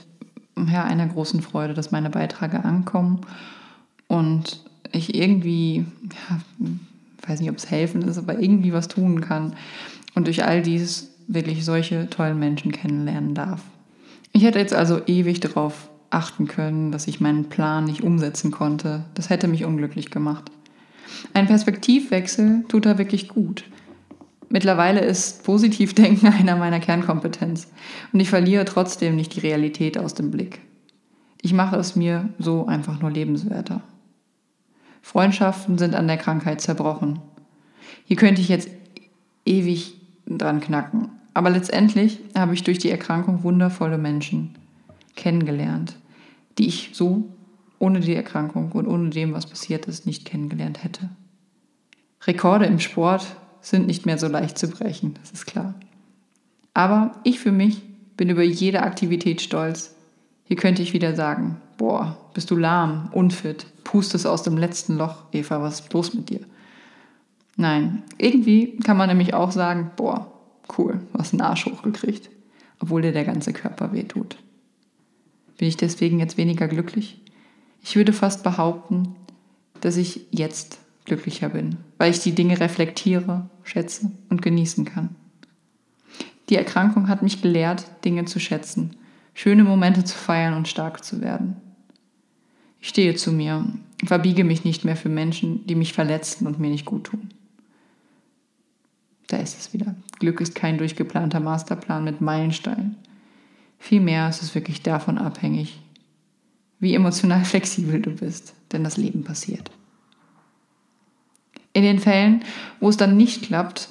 ja, 0.57 0.83
einer 0.83 1.07
großen 1.07 1.41
Freude, 1.41 1.73
dass 1.73 1.91
meine 1.91 2.09
Beiträge 2.09 2.63
ankommen 2.65 3.21
und 4.07 4.63
ich 4.91 5.15
irgendwie 5.15 5.85
ja, 6.29 6.39
weiß 7.27 7.39
nicht, 7.39 7.49
ob 7.49 7.57
es 7.57 7.69
helfen 7.69 8.01
ist, 8.01 8.17
aber 8.17 8.39
irgendwie 8.39 8.73
was 8.73 8.87
tun 8.87 9.21
kann 9.21 9.55
und 10.15 10.27
durch 10.27 10.43
all 10.43 10.61
dies 10.61 11.11
wirklich 11.27 11.65
solche 11.65 12.09
tollen 12.09 12.39
Menschen 12.39 12.71
kennenlernen 12.71 13.33
darf. 13.33 13.61
Ich 14.33 14.43
hätte 14.43 14.59
jetzt 14.59 14.73
also 14.73 15.01
ewig 15.05 15.39
darauf 15.39 15.89
achten 16.09 16.47
können, 16.47 16.91
dass 16.91 17.07
ich 17.07 17.21
meinen 17.21 17.45
Plan 17.45 17.85
nicht 17.85 18.03
umsetzen 18.03 18.51
konnte. 18.51 19.05
Das 19.13 19.29
hätte 19.29 19.47
mich 19.47 19.65
unglücklich 19.65 20.11
gemacht. 20.11 20.51
Ein 21.33 21.47
Perspektivwechsel 21.47 22.65
tut 22.67 22.85
da 22.85 22.97
wirklich 22.97 23.29
gut. 23.29 23.63
Mittlerweile 24.49 24.99
ist 24.99 25.43
Positivdenken 25.43 26.27
einer 26.33 26.57
meiner 26.57 26.79
Kernkompetenz 26.79 27.67
und 28.11 28.19
ich 28.19 28.29
verliere 28.29 28.65
trotzdem 28.65 29.15
nicht 29.15 29.35
die 29.35 29.39
Realität 29.39 29.97
aus 29.97 30.13
dem 30.13 30.31
Blick. 30.31 30.59
Ich 31.41 31.53
mache 31.53 31.77
es 31.77 31.95
mir 31.95 32.29
so 32.37 32.67
einfach 32.67 33.01
nur 33.01 33.09
lebenswerter. 33.09 33.81
Freundschaften 35.01 35.77
sind 35.77 35.95
an 35.95 36.07
der 36.07 36.17
Krankheit 36.17 36.61
zerbrochen. 36.61 37.19
Hier 38.05 38.17
könnte 38.17 38.41
ich 38.41 38.49
jetzt 38.49 38.69
ewig 39.45 39.95
dran 40.25 40.61
knacken. 40.61 41.09
Aber 41.33 41.49
letztendlich 41.49 42.19
habe 42.35 42.53
ich 42.53 42.63
durch 42.63 42.77
die 42.77 42.89
Erkrankung 42.89 43.43
wundervolle 43.43 43.97
Menschen 43.97 44.55
kennengelernt, 45.15 45.95
die 46.57 46.67
ich 46.67 46.91
so 46.93 47.29
ohne 47.79 47.99
die 47.99 48.15
Erkrankung 48.15 48.71
und 48.73 48.87
ohne 48.87 49.09
dem, 49.09 49.33
was 49.33 49.47
passiert 49.47 49.87
ist, 49.87 50.05
nicht 50.05 50.25
kennengelernt 50.25 50.83
hätte. 50.83 51.09
Rekorde 52.23 52.65
im 52.65 52.79
Sport 52.79 53.25
sind 53.61 53.87
nicht 53.87 54.05
mehr 54.05 54.17
so 54.17 54.27
leicht 54.27 54.57
zu 54.57 54.67
brechen, 54.69 55.15
das 55.19 55.31
ist 55.31 55.45
klar. 55.45 55.73
Aber 56.73 57.13
ich 57.23 57.39
für 57.39 57.51
mich 57.51 57.81
bin 58.17 58.29
über 58.29 58.43
jede 58.43 58.83
Aktivität 58.83 59.41
stolz. 59.41 59.95
Hier 60.43 60.57
könnte 60.57 60.81
ich 60.81 60.93
wieder 60.93 61.15
sagen, 61.15 61.57
boah, 61.81 62.15
bist 62.35 62.51
du 62.51 62.55
lahm, 62.55 63.09
unfit, 63.11 63.65
pustest 63.83 64.27
aus 64.27 64.43
dem 64.43 64.55
letzten 64.55 64.97
Loch, 64.97 65.23
Eva, 65.31 65.63
was 65.63 65.79
ist 65.79 65.93
los 65.93 66.13
mit 66.13 66.29
dir? 66.29 66.41
Nein, 67.57 68.03
irgendwie 68.19 68.77
kann 68.77 68.97
man 68.97 69.09
nämlich 69.09 69.33
auch 69.33 69.51
sagen, 69.51 69.89
boah, 69.95 70.31
cool, 70.77 71.01
hast 71.17 71.33
einen 71.33 71.41
Arsch 71.41 71.65
hochgekriegt, 71.65 72.29
obwohl 72.79 73.01
dir 73.01 73.13
der 73.13 73.25
ganze 73.25 73.51
Körper 73.51 73.93
wehtut. 73.93 74.37
Bin 75.57 75.67
ich 75.67 75.75
deswegen 75.75 76.19
jetzt 76.19 76.37
weniger 76.37 76.67
glücklich? 76.67 77.19
Ich 77.81 77.95
würde 77.95 78.13
fast 78.13 78.43
behaupten, 78.43 79.15
dass 79.81 79.97
ich 79.97 80.27
jetzt 80.29 80.77
glücklicher 81.05 81.49
bin, 81.49 81.77
weil 81.97 82.11
ich 82.11 82.19
die 82.19 82.35
Dinge 82.35 82.59
reflektiere, 82.59 83.49
schätze 83.63 84.11
und 84.29 84.43
genießen 84.43 84.85
kann. 84.85 85.15
Die 86.49 86.57
Erkrankung 86.57 87.07
hat 87.07 87.23
mich 87.23 87.41
gelehrt, 87.41 87.87
Dinge 88.05 88.25
zu 88.25 88.39
schätzen, 88.39 88.95
schöne 89.33 89.63
Momente 89.63 90.03
zu 90.03 90.15
feiern 90.15 90.53
und 90.53 90.67
stark 90.67 91.03
zu 91.03 91.21
werden. 91.21 91.59
Ich 92.81 92.89
stehe 92.89 93.15
zu 93.15 93.31
mir, 93.31 93.65
verbiege 94.03 94.43
mich 94.43 94.65
nicht 94.65 94.83
mehr 94.83 94.97
für 94.97 95.09
Menschen, 95.09 95.65
die 95.67 95.75
mich 95.75 95.93
verletzen 95.93 96.47
und 96.47 96.59
mir 96.59 96.71
nicht 96.71 96.85
gut 96.85 97.05
tun. 97.05 97.29
Da 99.27 99.37
ist 99.37 99.57
es 99.57 99.73
wieder. 99.73 99.95
Glück 100.19 100.41
ist 100.41 100.55
kein 100.55 100.77
durchgeplanter 100.77 101.39
Masterplan 101.39 102.03
mit 102.03 102.19
Meilensteinen. 102.19 102.97
Vielmehr 103.79 104.27
ist 104.27 104.41
es 104.41 104.53
wirklich 104.55 104.81
davon 104.81 105.17
abhängig, 105.17 105.79
wie 106.79 106.95
emotional 106.95 107.45
flexibel 107.45 108.01
du 108.01 108.11
bist, 108.11 108.53
denn 108.71 108.83
das 108.83 108.97
Leben 108.97 109.23
passiert. 109.23 109.71
In 111.73 111.83
den 111.83 111.99
Fällen, 111.99 112.43
wo 112.79 112.89
es 112.89 112.97
dann 112.97 113.15
nicht 113.15 113.43
klappt, 113.43 113.87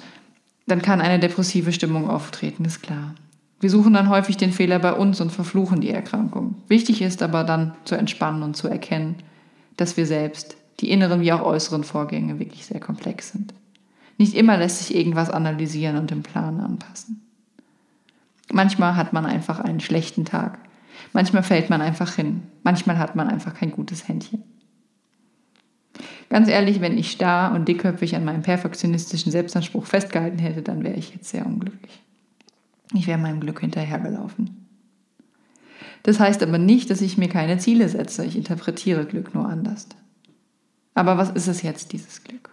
dann 0.67 0.81
kann 0.81 1.01
eine 1.01 1.19
depressive 1.19 1.73
Stimmung 1.73 2.09
auftreten, 2.09 2.65
ist 2.65 2.83
klar. 2.83 3.15
Wir 3.59 3.69
suchen 3.69 3.93
dann 3.93 4.09
häufig 4.09 4.37
den 4.37 4.51
Fehler 4.51 4.79
bei 4.79 4.93
uns 4.93 5.21
und 5.21 5.31
verfluchen 5.31 5.81
die 5.81 5.89
Erkrankung. 5.89 6.40
Wichtig 6.71 7.01
ist 7.01 7.21
aber 7.21 7.43
dann 7.43 7.73
zu 7.83 7.95
entspannen 7.95 8.43
und 8.43 8.55
zu 8.55 8.69
erkennen, 8.69 9.17
dass 9.75 9.97
wir 9.97 10.05
selbst, 10.05 10.55
die 10.79 10.89
inneren 10.89 11.19
wie 11.19 11.33
auch 11.33 11.41
äußeren 11.41 11.83
Vorgänge 11.83 12.39
wirklich 12.39 12.65
sehr 12.65 12.79
komplex 12.79 13.33
sind. 13.33 13.53
Nicht 14.17 14.35
immer 14.35 14.55
lässt 14.55 14.79
sich 14.79 14.95
irgendwas 14.95 15.29
analysieren 15.29 15.97
und 15.97 16.13
im 16.13 16.23
Plan 16.23 16.61
anpassen. 16.61 17.27
Manchmal 18.53 18.95
hat 18.95 19.11
man 19.11 19.25
einfach 19.25 19.59
einen 19.59 19.81
schlechten 19.81 20.23
Tag. 20.23 20.59
Manchmal 21.11 21.43
fällt 21.43 21.69
man 21.69 21.81
einfach 21.81 22.15
hin. 22.15 22.43
Manchmal 22.63 22.99
hat 22.99 23.17
man 23.17 23.27
einfach 23.27 23.53
kein 23.53 23.71
gutes 23.71 24.07
Händchen. 24.07 24.41
Ganz 26.29 26.47
ehrlich, 26.47 26.79
wenn 26.79 26.97
ich 26.97 27.11
starr 27.11 27.53
und 27.53 27.67
dickköpfig 27.67 28.15
an 28.15 28.23
meinem 28.23 28.43
perfektionistischen 28.43 29.33
Selbstanspruch 29.33 29.85
festgehalten 29.85 30.39
hätte, 30.39 30.61
dann 30.61 30.85
wäre 30.85 30.95
ich 30.95 31.13
jetzt 31.13 31.31
sehr 31.31 31.45
unglücklich. 31.45 31.99
Ich 32.93 33.07
wäre 33.07 33.17
meinem 33.17 33.41
Glück 33.41 33.59
hinterhergelaufen. 33.59 34.60
Das 36.03 36.19
heißt 36.19 36.41
aber 36.43 36.57
nicht, 36.57 36.89
dass 36.89 37.01
ich 37.01 37.17
mir 37.17 37.29
keine 37.29 37.57
Ziele 37.57 37.87
setze. 37.87 38.25
Ich 38.25 38.35
interpretiere 38.35 39.05
Glück 39.05 39.33
nur 39.35 39.47
anders. 39.47 39.87
Aber 40.93 41.17
was 41.17 41.29
ist 41.29 41.47
es 41.47 41.61
jetzt, 41.61 41.93
dieses 41.93 42.23
Glück? 42.23 42.49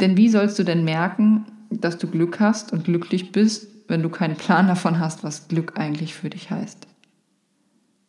Denn 0.00 0.16
wie 0.16 0.28
sollst 0.28 0.58
du 0.58 0.64
denn 0.64 0.84
merken, 0.84 1.46
dass 1.70 1.98
du 1.98 2.08
Glück 2.08 2.40
hast 2.40 2.72
und 2.72 2.84
glücklich 2.84 3.32
bist, 3.32 3.68
wenn 3.88 4.02
du 4.02 4.08
keinen 4.08 4.36
Plan 4.36 4.66
davon 4.66 4.98
hast, 4.98 5.22
was 5.22 5.48
Glück 5.48 5.78
eigentlich 5.78 6.14
für 6.14 6.30
dich 6.30 6.50
heißt? 6.50 6.86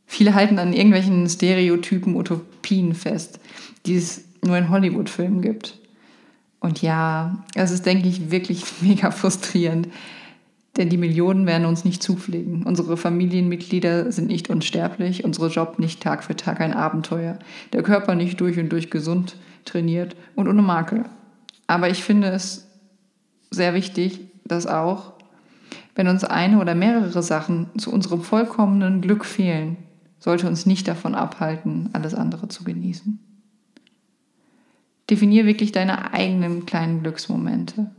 Viele 0.06 0.34
halten 0.34 0.60
an 0.60 0.74
irgendwelchen 0.74 1.28
Stereotypen, 1.28 2.16
Utopien 2.16 2.94
fest, 2.94 3.40
die 3.86 3.96
es 3.96 4.24
nur 4.44 4.58
in 4.58 4.70
Hollywood-Filmen 4.70 5.42
gibt. 5.42 5.80
Und 6.60 6.82
ja, 6.82 7.44
es 7.56 7.72
ist, 7.72 7.86
denke 7.86 8.08
ich, 8.08 8.32
wirklich 8.32 8.66
mega 8.82 9.12
frustrierend, 9.12 9.88
denn 10.78 10.90
die 10.90 10.98
Millionen 10.98 11.46
werden 11.46 11.66
uns 11.66 11.86
nicht 11.86 12.02
zufliegen. 12.02 12.64
Unsere 12.64 12.98
Familienmitglieder 12.98 14.12
sind 14.12 14.28
nicht 14.28 14.50
unsterblich, 14.50 15.24
unsere 15.24 15.50
Job 15.50 15.78
nicht 15.78 16.02
Tag 16.02 16.24
für 16.24 16.36
Tag 16.36 16.62
ein 16.62 16.74
Abenteuer, 16.74 17.38
der 17.74 17.84
Körper 17.84 18.16
nicht 18.16 18.42
durch 18.42 18.58
und 18.58 18.70
durch 18.70 18.90
gesund, 18.90 19.36
trainiert 19.66 20.16
und 20.36 20.48
ohne 20.48 20.62
Makel. 20.62 21.06
Aber 21.68 21.90
ich 21.90 22.04
finde 22.04 22.30
es 22.30 22.68
sehr 23.52 23.74
wichtig, 23.74 24.20
dass 24.46 24.68
auch, 24.68 25.14
wenn 25.96 26.08
uns 26.08 26.24
eine 26.24 26.60
oder 26.60 26.76
mehrere 26.76 27.22
Sachen 27.22 27.68
zu 27.78 27.92
unserem 27.92 28.22
vollkommenen 28.22 29.02
Glück 29.02 29.26
fehlen, 29.26 29.78
sollte 30.20 30.48
uns 30.48 30.66
nicht 30.66 30.88
davon 30.88 31.16
abhalten, 31.16 31.90
alles 31.94 32.16
andere 32.16 32.48
zu 32.48 32.64
genießen. 32.64 33.20
Definier 35.10 35.46
wirklich 35.46 35.72
deine 35.72 36.14
eigenen 36.14 36.66
kleinen 36.66 37.04
Glücksmomente. 37.04 37.92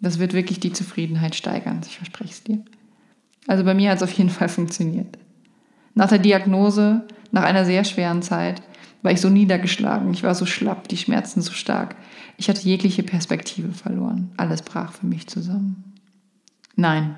Das 0.00 0.18
wird 0.18 0.32
wirklich 0.32 0.60
die 0.60 0.72
Zufriedenheit 0.72 1.34
steigern, 1.34 1.80
ich 1.86 1.96
verspreche 1.96 2.30
es 2.30 2.42
dir. 2.42 2.58
Also 3.46 3.64
bei 3.64 3.74
mir 3.74 3.90
hat 3.90 3.98
es 3.98 4.02
auf 4.02 4.12
jeden 4.12 4.30
Fall 4.30 4.48
funktioniert. 4.48 5.18
Nach 5.94 6.08
der 6.08 6.18
Diagnose, 6.18 7.06
nach 7.32 7.42
einer 7.42 7.64
sehr 7.64 7.84
schweren 7.84 8.22
Zeit, 8.22 8.62
war 9.02 9.12
ich 9.12 9.20
so 9.20 9.30
niedergeschlagen, 9.30 10.12
ich 10.12 10.22
war 10.22 10.34
so 10.34 10.46
schlapp, 10.46 10.88
die 10.88 10.96
Schmerzen 10.96 11.40
so 11.40 11.52
stark. 11.52 11.96
Ich 12.36 12.48
hatte 12.48 12.62
jegliche 12.62 13.02
Perspektive 13.02 13.72
verloren. 13.72 14.30
Alles 14.36 14.62
brach 14.62 14.92
für 14.92 15.06
mich 15.06 15.26
zusammen. 15.26 15.84
Nein, 16.76 17.16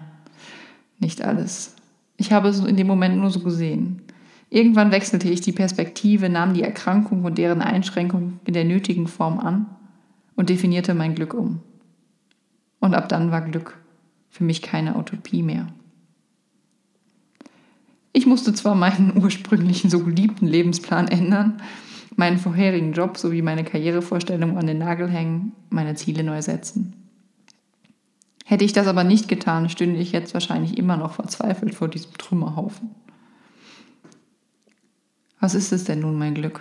nicht 0.98 1.22
alles. 1.22 1.74
Ich 2.16 2.32
habe 2.32 2.48
es 2.48 2.60
in 2.60 2.76
dem 2.76 2.86
Moment 2.86 3.16
nur 3.16 3.30
so 3.30 3.40
gesehen. 3.40 4.02
Irgendwann 4.48 4.92
wechselte 4.92 5.28
ich 5.28 5.40
die 5.40 5.52
Perspektive, 5.52 6.28
nahm 6.28 6.54
die 6.54 6.62
Erkrankung 6.62 7.24
und 7.24 7.38
deren 7.38 7.62
Einschränkung 7.62 8.38
in 8.44 8.54
der 8.54 8.64
nötigen 8.64 9.08
Form 9.08 9.38
an 9.38 9.66
und 10.36 10.50
definierte 10.50 10.94
mein 10.94 11.14
Glück 11.14 11.34
um. 11.34 11.60
Und 12.82 12.94
ab 12.94 13.08
dann 13.08 13.30
war 13.30 13.42
Glück 13.42 13.78
für 14.28 14.42
mich 14.42 14.60
keine 14.60 14.96
Utopie 14.96 15.44
mehr. 15.44 15.68
Ich 18.12 18.26
musste 18.26 18.52
zwar 18.54 18.74
meinen 18.74 19.16
ursprünglichen 19.22 19.88
so 19.88 20.00
geliebten 20.00 20.48
Lebensplan 20.48 21.06
ändern, 21.06 21.62
meinen 22.16 22.38
vorherigen 22.38 22.92
Job 22.92 23.18
sowie 23.18 23.40
meine 23.40 23.62
Karrierevorstellungen 23.62 24.58
an 24.58 24.66
den 24.66 24.78
Nagel 24.78 25.08
hängen, 25.08 25.52
meine 25.70 25.94
Ziele 25.94 26.24
neu 26.24 26.42
setzen. 26.42 26.94
Hätte 28.44 28.64
ich 28.64 28.72
das 28.72 28.88
aber 28.88 29.04
nicht 29.04 29.28
getan, 29.28 29.68
stünde 29.68 30.00
ich 30.00 30.10
jetzt 30.10 30.34
wahrscheinlich 30.34 30.76
immer 30.76 30.96
noch 30.96 31.14
verzweifelt 31.14 31.76
vor 31.76 31.86
diesem 31.86 32.12
Trümmerhaufen. 32.14 32.90
Was 35.38 35.54
ist 35.54 35.72
es 35.72 35.84
denn 35.84 36.00
nun, 36.00 36.18
mein 36.18 36.34
Glück? 36.34 36.60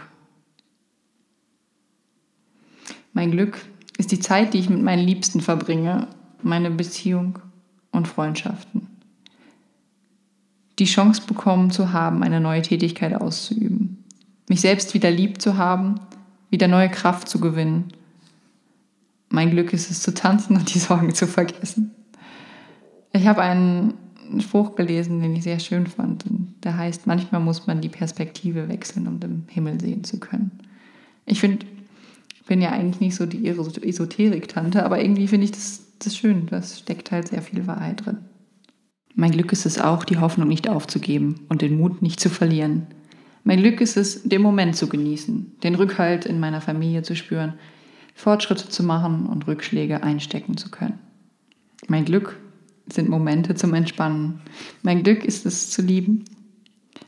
Mein 3.12 3.32
Glück 3.32 3.58
ist 4.02 4.12
die 4.12 4.20
Zeit, 4.20 4.56
die 4.56 4.58
ich 4.58 4.70
mit 4.70 4.82
meinen 4.82 5.06
Liebsten 5.06 5.42
verbringe, 5.42 6.08
meine 6.42 6.72
Beziehung 6.72 7.38
und 7.92 8.08
Freundschaften. 8.08 8.88
Die 10.80 10.86
Chance 10.86 11.22
bekommen 11.28 11.70
zu 11.70 11.94
haben, 11.94 12.24
eine 12.24 12.42
neue 12.42 12.64
Tätigkeit 12.64 13.14
auszuüben. 13.14 14.04
Mich 14.50 14.62
selbst 14.62 14.96
wieder 14.96 15.12
lieb 15.12 15.40
zu 15.40 15.56
haben, 15.56 16.00
wieder 16.50 16.68
neue 16.68 16.90
Kraft 16.90 17.30
zu 17.30 17.40
gewinnen. 17.40 17.94
Mein 19.30 19.52
Glück 19.52 19.72
ist 19.72 19.92
es 19.92 20.02
zu 20.02 20.16
tanzen 20.16 20.58
und 20.58 20.74
die 20.74 20.80
Sorgen 20.80 21.14
zu 21.14 21.28
vergessen. 21.28 21.92
Ich 23.14 23.28
habe 23.28 23.44
einen 23.44 23.94
Spruch 24.40 24.76
gelesen, 24.76 25.22
den 25.22 25.36
ich 25.36 25.44
sehr 25.44 25.60
schön 25.60 25.86
fand. 25.86 26.26
Der 26.64 26.76
heißt, 26.76 27.06
manchmal 27.06 27.42
muss 27.42 27.68
man 27.68 27.82
die 27.82 27.90
Perspektive 27.90 28.68
wechseln, 28.68 29.08
um 29.08 29.20
den 29.20 29.46
Himmel 29.48 29.80
sehen 29.80 30.04
zu 30.04 30.20
können. 30.20 30.50
Ich 31.28 31.40
finde, 31.40 31.68
bin 32.52 32.60
ja 32.60 32.72
eigentlich 32.74 33.00
nicht 33.00 33.16
so 33.16 33.26
die 33.26 33.48
Esoterik-Tante, 33.48 34.84
aber 34.84 35.02
irgendwie 35.02 35.30
finde 35.30 35.46
ich 35.46 35.52
das, 35.52 35.86
das 36.00 36.18
schön. 36.18 36.48
Das 36.48 36.80
steckt 36.80 37.10
halt 37.10 37.30
sehr 37.30 37.42
viel 37.42 37.66
Wahrheit 37.66 38.06
drin. 38.06 38.18
Mein 39.16 39.32
Glück 39.32 39.54
ist 39.54 39.66
es 39.66 39.80
auch, 39.80 40.04
die 40.04 40.18
Hoffnung 40.18 40.50
nicht 40.50 40.68
aufzugeben 40.68 41.46
und 41.48 41.62
den 41.62 41.78
Mut 41.78 42.02
nicht 42.02 42.20
zu 42.20 42.28
verlieren. 42.30 42.88
Mein 43.46 43.62
Glück 43.62 43.80
ist 43.80 43.96
es, 43.96 44.24
den 44.24 44.42
Moment 44.42 44.76
zu 44.76 44.90
genießen, 44.90 45.60
den 45.64 45.76
Rückhalt 45.76 46.26
in 46.26 46.42
meiner 46.42 46.60
Familie 46.60 47.04
zu 47.04 47.16
spüren, 47.16 47.54
Fortschritte 48.16 48.68
zu 48.68 48.84
machen 48.84 49.28
und 49.28 49.48
Rückschläge 49.48 50.04
einstecken 50.04 50.58
zu 50.58 50.70
können. 50.70 51.00
Mein 51.88 52.04
Glück 52.04 52.38
sind 52.92 53.08
Momente 53.08 53.56
zum 53.56 53.74
Entspannen. 53.74 54.42
Mein 54.82 55.04
Glück 55.04 55.24
ist 55.24 55.46
es 55.46 55.70
zu 55.70 55.82
lieben. 55.82 56.26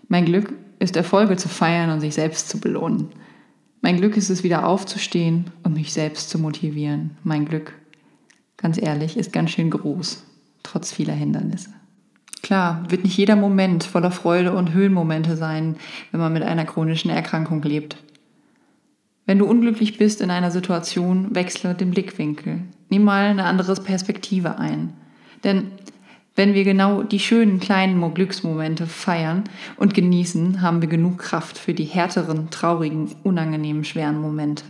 Mein 0.07 0.23
Glück 0.23 0.53
ist 0.79 0.95
Erfolge 0.95 1.35
zu 1.35 1.49
feiern 1.49 1.89
und 1.89 1.99
sich 1.99 2.13
selbst 2.13 2.47
zu 2.47 2.61
belohnen. 2.61 3.09
Mein 3.83 3.97
Glück 3.97 4.15
ist 4.15 4.29
es 4.29 4.45
wieder 4.45 4.65
aufzustehen 4.65 5.51
und 5.63 5.73
mich 5.73 5.91
selbst 5.91 6.29
zu 6.29 6.39
motivieren. 6.39 7.17
Mein 7.25 7.43
Glück, 7.43 7.73
ganz 8.55 8.81
ehrlich, 8.81 9.17
ist 9.17 9.33
ganz 9.33 9.51
schön 9.51 9.69
groß, 9.69 10.23
trotz 10.63 10.93
vieler 10.93 11.13
Hindernisse. 11.13 11.69
Klar, 12.41 12.85
wird 12.87 13.03
nicht 13.03 13.17
jeder 13.17 13.35
Moment 13.35 13.83
voller 13.83 14.11
Freude 14.11 14.53
und 14.53 14.71
Höhenmomente 14.71 15.35
sein, 15.35 15.75
wenn 16.11 16.21
man 16.21 16.31
mit 16.31 16.43
einer 16.43 16.63
chronischen 16.63 17.11
Erkrankung 17.11 17.61
lebt. 17.61 17.97
Wenn 19.25 19.39
du 19.39 19.45
unglücklich 19.45 19.97
bist 19.97 20.21
in 20.21 20.31
einer 20.31 20.51
Situation, 20.51 21.35
wechsle 21.35 21.75
den 21.75 21.91
Blickwinkel. 21.91 22.61
Nimm 22.87 23.03
mal 23.03 23.25
eine 23.25 23.43
andere 23.43 23.75
Perspektive 23.75 24.59
ein. 24.59 24.93
Denn 25.43 25.73
wenn 26.35 26.53
wir 26.53 26.63
genau 26.63 27.03
die 27.03 27.19
schönen 27.19 27.59
kleinen 27.59 28.13
Glücksmomente 28.13 28.87
feiern 28.87 29.43
und 29.77 29.93
genießen, 29.93 30.61
haben 30.61 30.81
wir 30.81 30.89
genug 30.89 31.19
Kraft 31.19 31.57
für 31.57 31.73
die 31.73 31.83
härteren, 31.83 32.49
traurigen, 32.49 33.11
unangenehmen, 33.23 33.83
schweren 33.83 34.19
Momente. 34.19 34.63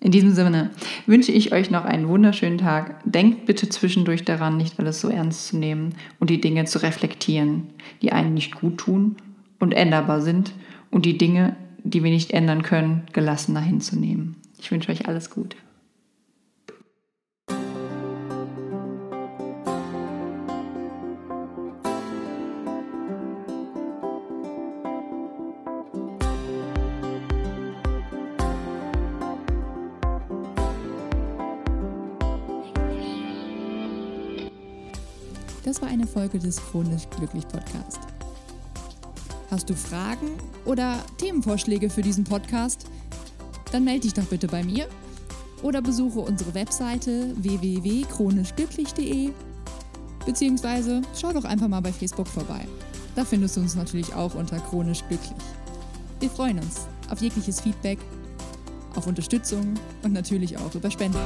In 0.00 0.12
diesem 0.12 0.32
Sinne 0.32 0.70
wünsche 1.06 1.30
ich 1.30 1.52
euch 1.52 1.70
noch 1.70 1.84
einen 1.84 2.08
wunderschönen 2.08 2.58
Tag. 2.58 3.02
Denkt 3.04 3.44
bitte 3.44 3.68
zwischendurch 3.68 4.24
daran, 4.24 4.56
nicht 4.56 4.80
alles 4.80 5.00
so 5.00 5.08
ernst 5.08 5.48
zu 5.48 5.58
nehmen 5.58 5.94
und 6.18 6.30
die 6.30 6.40
Dinge 6.40 6.64
zu 6.64 6.82
reflektieren, 6.82 7.68
die 8.00 8.10
einen 8.10 8.32
nicht 8.32 8.54
gut 8.54 8.78
tun 8.78 9.16
und 9.58 9.72
änderbar 9.72 10.22
sind 10.22 10.52
und 10.90 11.04
die 11.04 11.18
Dinge, 11.18 11.54
die 11.84 12.02
wir 12.02 12.10
nicht 12.10 12.32
ändern 12.32 12.62
können, 12.62 13.02
gelassener 13.12 13.60
hinzunehmen. 13.60 14.36
Ich 14.58 14.70
wünsche 14.70 14.90
euch 14.90 15.06
alles 15.06 15.30
Gute. 15.30 15.56
Folge 36.30 36.46
des 36.46 36.56
Chronisch 36.70 37.08
Glücklich 37.16 37.48
Podcast. 37.48 37.98
Hast 39.50 39.68
du 39.68 39.74
Fragen 39.74 40.28
oder 40.64 41.00
Themenvorschläge 41.18 41.90
für 41.90 42.02
diesen 42.02 42.22
Podcast? 42.22 42.86
Dann 43.72 43.82
melde 43.82 44.02
dich 44.02 44.14
doch 44.14 44.24
bitte 44.24 44.46
bei 44.46 44.62
mir 44.62 44.86
oder 45.62 45.82
besuche 45.82 46.20
unsere 46.20 46.54
Webseite 46.54 47.34
www.chronischglücklich.de 47.36 49.30
beziehungsweise 50.24 51.02
schau 51.20 51.32
doch 51.32 51.44
einfach 51.44 51.66
mal 51.66 51.80
bei 51.80 51.92
Facebook 51.92 52.28
vorbei. 52.28 52.64
Da 53.16 53.24
findest 53.24 53.56
du 53.56 53.62
uns 53.62 53.74
natürlich 53.74 54.14
auch 54.14 54.36
unter 54.36 54.60
Chronisch 54.60 55.02
Glücklich. 55.08 55.34
Wir 56.20 56.30
freuen 56.30 56.58
uns 56.58 56.86
auf 57.10 57.20
jegliches 57.20 57.60
Feedback, 57.60 57.98
auf 58.94 59.08
Unterstützung 59.08 59.74
und 60.04 60.12
natürlich 60.12 60.56
auch 60.58 60.72
über 60.76 60.92
Spenden. 60.92 61.18